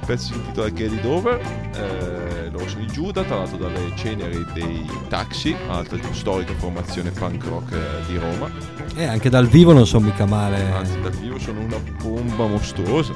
Il 0.00 0.06
pezzo 0.06 0.32
si 0.32 0.34
intitola 0.34 0.72
Geddy 0.72 1.00
Dover, 1.00 1.40
eh, 1.76 2.50
loro 2.50 2.66
sono 2.66 2.82
i 2.82 2.88
Giuda, 2.88 3.22
tra 3.22 3.36
l'altro 3.36 3.58
dalle 3.58 3.94
ceneri 3.94 4.44
dei 4.54 4.84
Taxi, 5.06 5.54
altra 5.68 5.98
storica 6.10 6.52
formazione 6.54 7.10
punk 7.12 7.44
rock 7.44 7.72
eh, 7.74 8.06
di 8.08 8.18
Roma. 8.18 8.63
E 8.96 9.04
anche 9.04 9.28
dal 9.28 9.48
vivo 9.48 9.72
non 9.72 9.86
sono 9.86 10.06
mica 10.06 10.24
male. 10.24 10.70
Anzi, 10.70 11.00
dal 11.00 11.12
vivo 11.12 11.38
sono 11.38 11.60
una 11.60 11.78
bomba 12.00 12.46
mostruosa. 12.46 13.12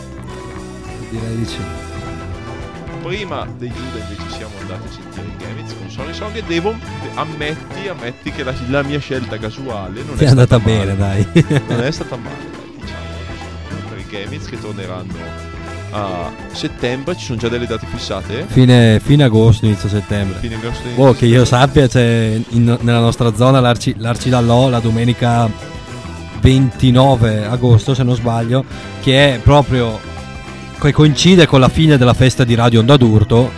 Direi 1.08 1.36
di 1.36 1.44
sì. 1.44 1.58
Prima 3.02 3.46
dei 3.56 3.72
Giuda 3.72 3.98
invece 4.04 4.28
siamo 4.36 4.52
andati 4.60 4.86
a 4.88 4.90
sentire 4.90 5.26
i 5.26 5.36
Gamitz 5.38 5.74
con 5.78 5.88
Sony 5.88 6.12
Song 6.12 6.34
e 6.34 6.42
devo 6.42 6.74
ammetti, 7.14 7.88
ammetti 7.88 8.32
che 8.32 8.42
la, 8.42 8.52
la 8.68 8.82
mia 8.82 8.98
scelta 8.98 9.38
casuale 9.38 10.02
non 10.02 10.16
è, 10.18 10.22
è 10.22 10.26
andata 10.26 10.58
stata 10.58 10.64
bene, 10.64 10.94
male. 10.94 11.28
dai. 11.32 11.62
non 11.68 11.80
è 11.80 11.90
stata 11.92 12.16
male, 12.16 12.50
dai, 12.50 12.80
diciamo. 12.80 13.88
Per 13.88 13.98
i 13.98 14.06
Gamitz 14.08 14.48
che 14.48 14.60
torneranno 14.60 15.47
a 15.90 16.30
settembre, 16.52 17.16
ci 17.16 17.24
sono 17.26 17.38
già 17.38 17.48
delle 17.48 17.66
date 17.66 17.86
fissate? 17.86 18.44
Fine, 18.48 19.00
fine 19.02 19.24
agosto, 19.24 19.64
inizio 19.66 19.88
settembre. 19.88 20.38
Fine 20.40 20.56
agosto, 20.56 20.86
inizio 20.86 21.04
Oh, 21.04 21.12
che 21.12 21.26
io 21.26 21.44
sappia, 21.44 21.86
c'è 21.88 22.38
in- 22.50 22.78
nella 22.80 23.00
nostra 23.00 23.34
zona 23.34 23.60
l'Arci, 23.60 23.94
l'Arci 23.98 24.28
Dallò 24.28 24.68
la 24.68 24.80
domenica 24.80 25.48
29 26.40 27.46
agosto, 27.46 27.94
se 27.94 28.02
non 28.02 28.14
sbaglio, 28.14 28.64
che 29.02 29.34
è 29.34 29.38
proprio. 29.38 29.98
che 30.80 30.92
coincide 30.92 31.46
con 31.46 31.58
la 31.58 31.68
fine 31.68 31.96
della 31.96 32.14
festa 32.14 32.44
di 32.44 32.54
Radio 32.54 32.78
Onda 32.78 32.96
d'Urto. 32.96 33.50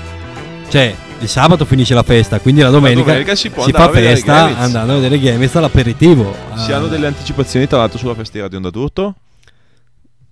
Cioè, 0.71 0.95
il 1.21 1.29
sabato 1.29 1.67
finisce 1.67 1.93
la 1.93 2.03
festa, 2.03 2.41
quindi 2.41 2.63
la 2.63 2.71
domenica, 2.71 3.09
domenica 3.09 3.35
si 3.35 3.51
può 3.51 3.65
fa 3.65 3.91
festa 3.91 4.57
andando 4.57 4.93
a 4.93 4.95
vedere 4.97 5.17
i 5.17 5.21
Gamitz 5.21 5.55
all'aperitivo. 5.57 6.35
Si 6.57 6.73
Ah, 6.73 6.77
hanno 6.77 6.87
delle 6.87 7.09
anticipazioni 7.09 7.67
tra 7.67 7.77
l'altro 7.77 7.99
sulla 7.99 8.15
festa 8.15 8.33
di 8.39 8.41
Radio 8.41 8.57
Onda 8.57 8.71
d'Urto? 8.71 9.15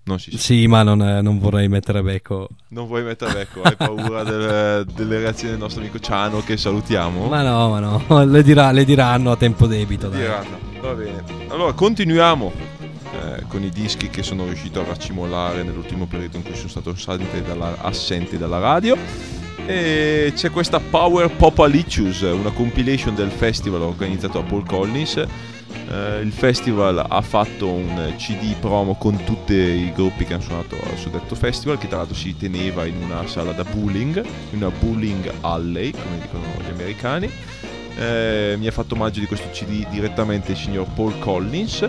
Non 0.08 0.18
si. 0.18 0.38
Sì, 0.38 0.66
ma 0.66 0.82
non, 0.82 1.02
eh, 1.02 1.20
non 1.20 1.38
vorrei 1.38 1.68
mettere 1.68 2.02
becco. 2.02 2.48
Non 2.68 2.86
vuoi 2.86 3.02
mettere 3.02 3.32
becco, 3.34 3.60
hai 3.60 3.76
paura 3.76 4.22
del- 4.24 4.86
delle 4.94 5.18
reazioni 5.18 5.50
del 5.50 5.60
nostro 5.60 5.82
amico 5.82 5.98
Ciano 5.98 6.40
che 6.42 6.56
salutiamo? 6.56 7.26
Ma 7.26 7.42
no, 7.42 7.68
ma 7.68 7.78
no, 7.78 8.24
le, 8.24 8.42
dirà- 8.42 8.70
le 8.72 8.84
diranno 8.86 9.30
a 9.32 9.36
tempo 9.36 9.66
debito. 9.66 10.08
dai. 10.08 10.20
Diranno. 10.20 10.58
Va 10.80 10.92
bene. 10.94 11.22
Allora, 11.48 11.72
continuiamo 11.74 12.52
eh, 13.12 13.42
con 13.48 13.62
i 13.62 13.68
dischi 13.68 14.08
che 14.08 14.22
sono 14.22 14.44
riuscito 14.46 14.80
a 14.80 14.84
raccimolare 14.84 15.62
nell'ultimo 15.62 16.06
periodo 16.06 16.38
in 16.38 16.42
cui 16.42 16.54
sono 16.54 16.68
stato 16.68 16.90
assente 16.90 17.42
dalla, 17.42 17.76
assente 17.82 18.38
dalla 18.38 18.58
radio. 18.58 18.96
E 19.66 20.32
c'è 20.34 20.50
questa 20.50 20.80
Power 20.80 21.30
Popalicious, 21.30 22.22
una 22.22 22.50
compilation 22.50 23.14
del 23.14 23.30
festival 23.30 23.82
organizzato 23.82 24.40
da 24.40 24.44
Paul 24.48 24.64
Collins. 24.66 25.22
Eh, 25.90 26.20
il 26.20 26.32
festival 26.32 27.02
ha 27.08 27.20
fatto 27.22 27.68
un 27.68 28.12
CD 28.16 28.54
promo 28.56 28.94
con 28.96 29.24
tutti 29.24 29.54
i 29.54 29.92
gruppi 29.94 30.24
che 30.24 30.34
hanno 30.34 30.42
suonato 30.42 30.76
al 30.76 30.98
suddetto 30.98 31.34
festival, 31.34 31.78
che 31.78 31.88
tra 31.88 31.98
l'altro 31.98 32.14
si 32.14 32.36
teneva 32.36 32.84
in 32.84 33.02
una 33.02 33.26
sala 33.26 33.52
da 33.52 33.64
bowling, 33.64 34.22
in 34.50 34.62
una 34.62 34.70
bowling 34.70 35.32
alley, 35.40 35.92
come 35.92 36.18
dicono 36.20 36.44
gli 36.60 36.70
americani. 36.70 37.30
Eh, 37.96 38.56
mi 38.58 38.66
ha 38.66 38.70
fatto 38.70 38.94
omaggio 38.94 39.20
di 39.20 39.26
questo 39.26 39.48
CD 39.50 39.86
direttamente 39.88 40.52
il 40.52 40.58
signor 40.58 40.86
Paul 40.94 41.18
Collins. 41.18 41.88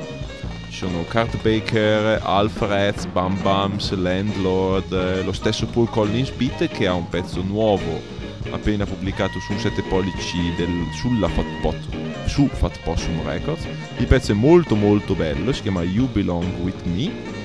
Ci 0.69 0.77
sono 0.77 1.03
Kurt 1.03 1.41
Baker, 1.41 2.21
Alf 2.23 2.61
Retz, 2.61 3.05
Bam 3.05 3.41
Bams, 3.41 3.91
Landlord, 3.91 4.93
eh, 4.93 5.23
lo 5.23 5.33
stesso 5.33 5.65
Paul 5.65 5.89
Collins 5.89 6.29
Beat 6.31 6.67
che 6.67 6.87
ha 6.87 6.93
un 6.93 7.09
pezzo 7.09 7.41
nuovo 7.41 8.17
appena 8.51 8.85
pubblicato 8.85 9.39
su 9.39 9.51
un 9.53 9.59
7 9.59 9.81
pollici 9.83 10.53
del- 10.55 10.87
sulla 10.93 11.27
Fat 11.27 11.45
Pot, 11.61 11.77
su 12.25 12.47
Fat 12.47 12.79
Possum 12.83 13.21
Records. 13.23 13.65
Il 13.97 14.07
pezzo 14.07 14.31
è 14.31 14.35
molto 14.35 14.75
molto 14.75 15.15
bello, 15.15 15.51
si 15.51 15.61
chiama 15.61 15.83
You 15.83 16.09
Belong 16.09 16.45
With 16.61 16.83
Me 16.85 17.37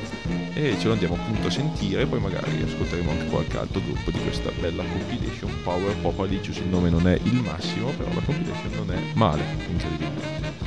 e 0.54 0.76
ce 0.78 0.86
lo 0.86 0.92
andiamo 0.92 1.14
appunto 1.16 1.48
a 1.48 1.50
sentire, 1.50 2.06
poi 2.06 2.20
magari 2.20 2.62
ascolteremo 2.62 3.10
anche 3.10 3.26
qualche 3.26 3.58
altro 3.58 3.80
gruppo 3.80 4.10
di 4.10 4.18
questa 4.20 4.50
bella 4.60 4.84
compilation 4.84 5.50
Power 5.64 5.96
Pop 5.96 6.20
Alicious, 6.20 6.58
il 6.58 6.68
nome 6.68 6.90
non 6.90 7.08
è 7.08 7.18
il 7.22 7.34
massimo, 7.34 7.90
però 7.90 8.08
la 8.14 8.20
compilation 8.20 8.70
non 8.76 8.92
è 8.92 8.98
male, 9.14 9.42
incredibilmente. 9.68 10.63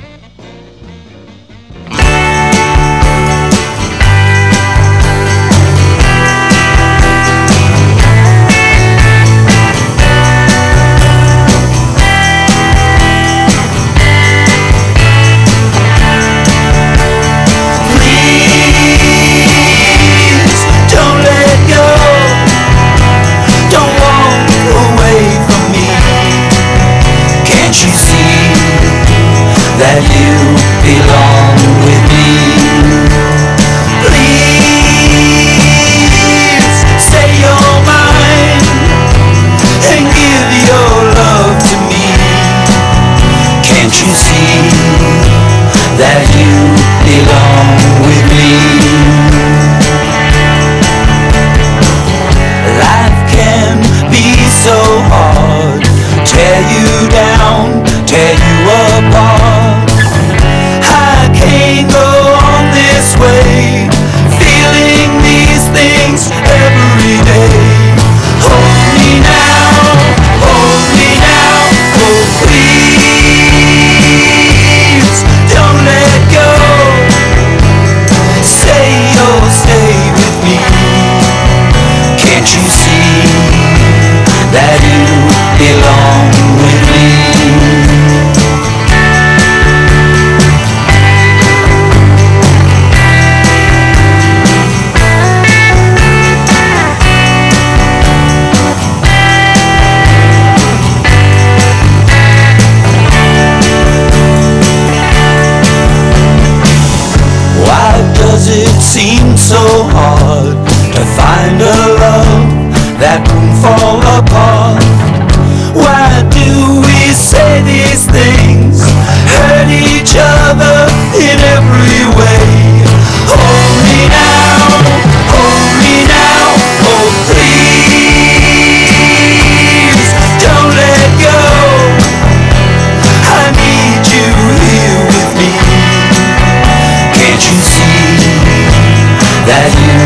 that 139.48 139.72
you 139.80 139.96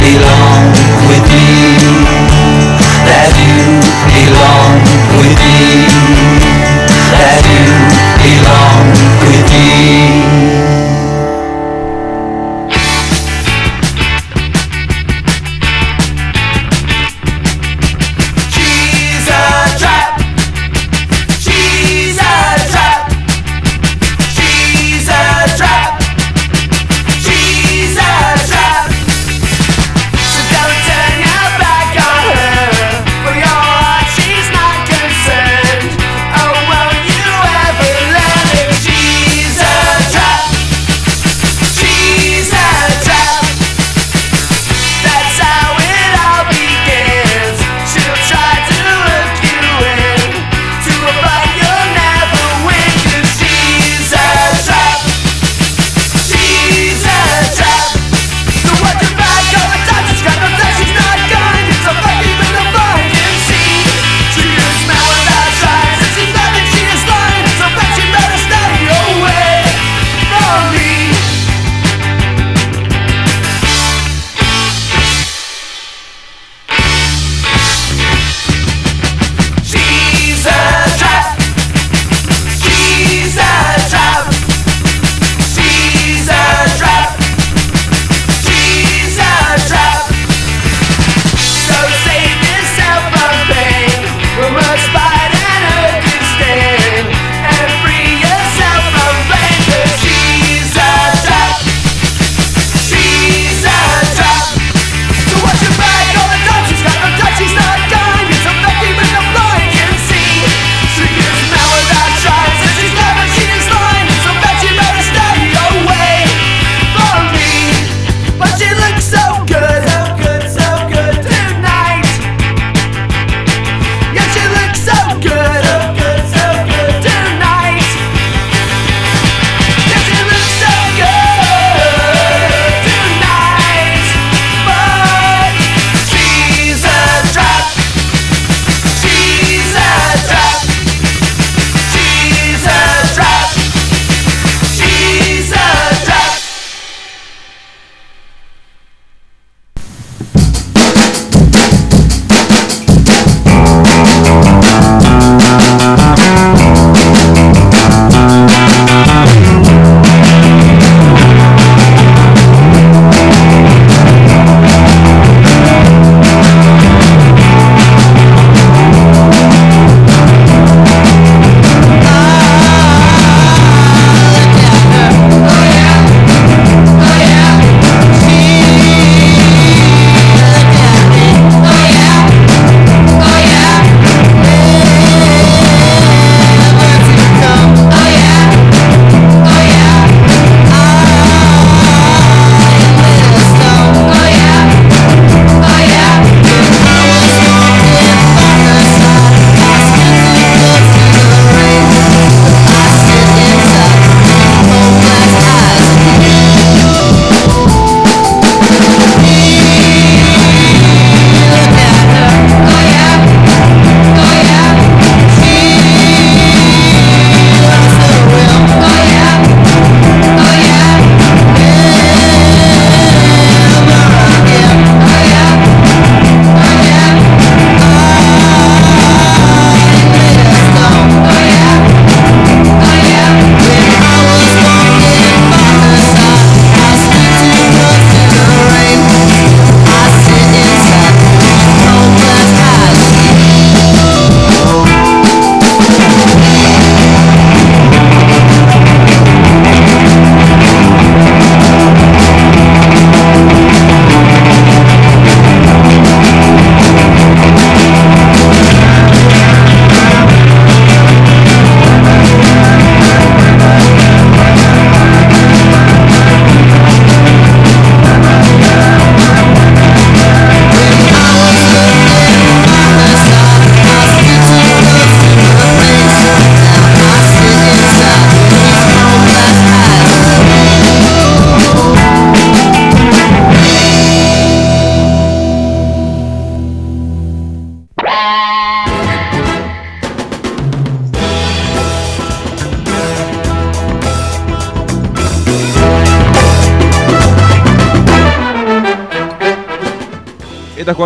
belong 0.00 0.72
with 1.08 1.24
me, 1.28 1.44
that 3.04 3.28
you 3.36 3.76
belong 4.16 4.80
with 5.20 5.36
me, 5.36 5.84
that 7.12 7.36
you 7.44 7.68
belong 8.24 8.88
with 9.28 9.44
me. 9.52 10.15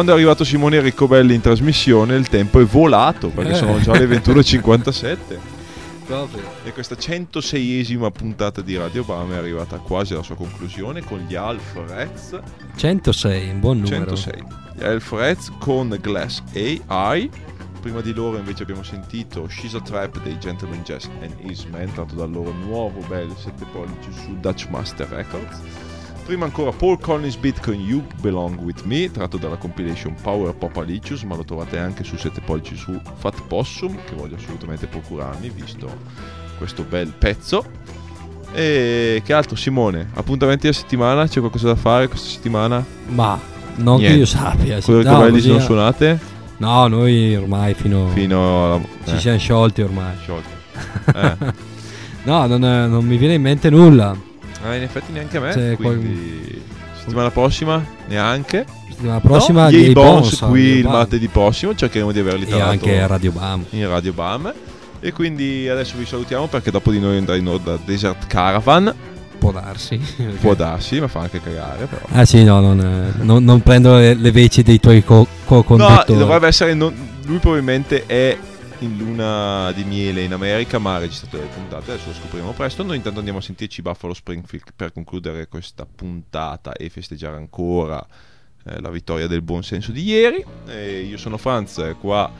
Quando 0.00 0.16
è 0.16 0.22
arrivato 0.24 0.44
Simone 0.44 0.80
Riccobelli 0.80 1.34
in 1.34 1.42
trasmissione 1.42 2.16
il 2.16 2.26
tempo 2.28 2.58
è 2.58 2.64
volato 2.64 3.28
perché 3.28 3.50
Eh. 3.50 3.54
sono 3.56 3.78
già 3.80 3.92
le 3.92 4.06
21.57 4.06 5.16
Proprio. 6.06 6.42
e 6.64 6.72
questa 6.72 6.94
106esima 6.94 8.10
puntata 8.10 8.62
di 8.62 8.78
Radio 8.78 9.04
Bam 9.04 9.30
è 9.32 9.36
arrivata 9.36 9.76
quasi 9.76 10.14
alla 10.14 10.22
sua 10.22 10.36
conclusione 10.36 11.02
con 11.04 11.18
gli 11.28 11.34
Alf 11.34 11.78
Reds 11.86 12.40
106, 12.76 13.50
un 13.50 13.60
buon 13.60 13.80
numero. 13.80 14.16
106 14.16 14.44
gli 14.78 14.84
Alf 14.84 15.12
Reds 15.12 15.52
con 15.58 15.94
Glass 16.00 16.42
AI 16.54 17.30
prima 17.82 18.00
di 18.00 18.14
loro 18.14 18.38
invece 18.38 18.62
abbiamo 18.62 18.82
sentito 18.82 19.48
She's 19.50 19.74
a 19.74 19.82
Trap 19.82 20.22
dei 20.22 20.38
Gentleman 20.38 20.80
Jazz 20.82 21.04
and 21.20 21.34
His 21.42 21.64
Man 21.64 21.92
tratto 21.92 22.14
dal 22.14 22.30
loro 22.30 22.52
nuovo 22.52 23.00
bel 23.06 23.30
7 23.36 23.66
pollici 23.70 24.08
su 24.24 24.34
Dutch 24.40 24.66
Master 24.70 25.08
Records 25.08 25.60
Prima 26.30 26.44
ancora 26.44 26.70
Paul 26.70 27.00
Collins 27.00 27.34
Beat 27.34 27.60
con 27.60 27.74
You 27.74 28.04
Belong 28.20 28.56
With 28.60 28.84
Me, 28.84 29.10
tratto 29.10 29.36
dalla 29.36 29.56
compilation 29.56 30.14
Power 30.22 30.54
Popalicious, 30.54 31.24
ma 31.24 31.34
lo 31.34 31.42
trovate 31.42 31.76
anche 31.76 32.04
su 32.04 32.16
7 32.16 32.40
pollici 32.42 32.76
su 32.76 32.96
Fat 33.16 33.42
Possum, 33.48 33.96
che 34.06 34.14
voglio 34.14 34.36
assolutamente 34.36 34.86
procurarmi, 34.86 35.50
visto 35.50 35.92
questo 36.56 36.84
bel 36.88 37.08
pezzo. 37.18 37.64
E 38.52 39.20
che 39.24 39.32
altro 39.32 39.56
Simone? 39.56 40.08
Appuntamenti 40.14 40.68
a 40.68 40.72
settimana? 40.72 41.26
C'è 41.26 41.40
qualcosa 41.40 41.66
da 41.66 41.74
fare 41.74 42.06
questa 42.06 42.28
settimana? 42.28 42.84
Ma 43.08 43.36
non 43.78 43.96
che 43.96 44.02
Niente. 44.02 44.18
io 44.20 44.26
sappia. 44.26 44.80
Quello 44.80 45.02
che 45.02 45.08
No, 45.08 45.18
belli 45.18 45.30
così- 45.32 45.48
sono 45.48 45.58
suonate? 45.58 46.18
No, 46.58 46.86
noi 46.86 47.34
ormai 47.34 47.74
fino, 47.74 48.06
Fino 48.10 48.74
alla... 48.74 48.80
ci 49.04 49.14
eh, 49.16 49.18
siamo 49.18 49.38
sciolti 49.38 49.82
ormai. 49.82 50.14
sciolti. 50.20 50.48
Eh. 51.12 51.36
no, 52.22 52.46
non, 52.46 52.60
non 52.60 53.04
mi 53.04 53.16
viene 53.16 53.34
in 53.34 53.42
mente 53.42 53.68
nulla. 53.68 54.28
Ah, 54.62 54.74
in 54.74 54.82
effetti 54.82 55.12
neanche 55.12 55.36
a 55.36 55.40
me, 55.40 55.52
C'è 55.52 55.76
quindi... 55.76 56.62
Settimana 56.98 57.30
prossima? 57.30 57.82
Neanche? 58.08 58.66
La 59.02 59.20
prossima 59.20 59.64
no? 59.64 59.70
Gli 59.70 59.92
Bones, 59.92 60.38
Bones 60.40 60.50
qui 60.50 60.60
il 60.78 60.84
martedì 60.84 61.28
prossimo, 61.28 61.74
cercheremo 61.74 62.12
di 62.12 62.18
averli 62.18 62.44
tra 62.44 62.58
l'altro 62.58 62.88
anche 62.90 63.06
Radio 63.06 63.32
Bam. 63.32 63.64
in 63.70 63.88
Radio 63.88 64.12
Bam. 64.12 64.52
E 65.00 65.12
quindi 65.12 65.66
adesso 65.66 65.94
vi 65.96 66.04
salutiamo 66.04 66.46
perché 66.48 66.70
dopo 66.70 66.90
di 66.90 67.00
noi 67.00 67.16
andrà 67.16 67.36
in 67.36 67.48
onda 67.48 67.78
Desert 67.82 68.26
Caravan. 68.26 68.94
Può 69.38 69.50
darsi. 69.52 69.98
Può 70.42 70.54
darsi, 70.54 71.00
ma 71.00 71.08
fa 71.08 71.20
anche 71.20 71.40
cagare 71.40 71.86
però. 71.86 72.02
Ah 72.12 72.26
sì, 72.26 72.44
no, 72.44 72.60
non, 72.60 72.78
eh, 72.78 73.22
non- 73.24 73.42
non 73.42 73.62
prendo 73.62 73.96
le, 73.96 74.12
le 74.12 74.30
veci 74.30 74.62
dei 74.62 74.78
tuoi 74.78 75.02
co- 75.02 75.14
No, 75.20 75.26
co-conduttori. 75.46 76.18
dovrebbe 76.18 76.48
essere. 76.48 76.74
non- 76.74 76.94
lui 77.24 77.38
probabilmente 77.38 78.04
è 78.04 78.36
in 78.80 78.96
luna 78.96 79.72
di 79.72 79.84
miele 79.84 80.22
in 80.22 80.32
America, 80.32 80.78
ma 80.78 80.96
ha 80.96 80.98
registrato 80.98 81.36
delle 81.36 81.48
puntate. 81.48 81.92
Adesso 81.92 82.08
lo 82.08 82.14
scopriremo 82.14 82.52
presto. 82.52 82.82
Noi 82.82 82.96
intanto 82.96 83.18
andiamo 83.18 83.38
a 83.38 83.42
sentirci 83.42 83.82
Buffalo 83.82 84.14
Springfield 84.14 84.72
per 84.74 84.92
concludere 84.92 85.48
questa 85.48 85.86
puntata 85.86 86.72
e 86.72 86.88
festeggiare 86.88 87.36
ancora 87.36 88.04
eh, 88.64 88.80
la 88.80 88.90
vittoria 88.90 89.26
del 89.26 89.42
buon 89.42 89.62
senso 89.62 89.92
di 89.92 90.04
ieri. 90.04 90.44
E 90.66 91.00
io 91.00 91.16
sono 91.16 91.36
Franz, 91.36 91.94
qua 92.00 92.30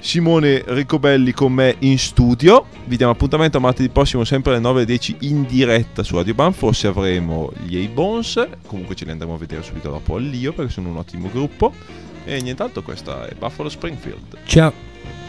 Simone 0.00 0.62
Ricobelli 0.66 1.32
con 1.32 1.52
me 1.52 1.76
in 1.80 1.98
studio. 1.98 2.66
Vi 2.86 2.96
diamo 2.96 3.12
appuntamento 3.12 3.58
a 3.58 3.60
martedì 3.60 3.90
prossimo, 3.90 4.24
sempre 4.24 4.56
alle 4.56 4.66
9.10 4.66 5.16
in 5.20 5.44
diretta 5.46 6.02
su 6.02 6.16
Radio 6.16 6.34
Bam. 6.34 6.52
Forse 6.52 6.86
avremo 6.86 7.52
gli 7.64 7.84
A-Bones. 7.84 8.48
Comunque 8.66 8.94
ce 8.94 9.04
li 9.04 9.10
andremo 9.10 9.34
a 9.34 9.38
vedere 9.38 9.62
subito 9.62 9.90
dopo 9.90 10.16
all'Io 10.16 10.52
perché 10.52 10.72
sono 10.72 10.88
un 10.88 10.96
ottimo 10.96 11.28
gruppo. 11.30 11.72
E 12.24 12.40
nient'altro, 12.40 12.82
questa 12.82 13.26
è 13.26 13.34
Buffalo 13.34 13.68
Springfield. 13.68 14.38
Ciao. 14.44 14.89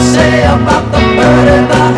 say 0.00 0.44
about 0.44 0.84
the 0.92 0.98
bird 1.16 1.48
in 1.48 1.68
the 1.68 1.97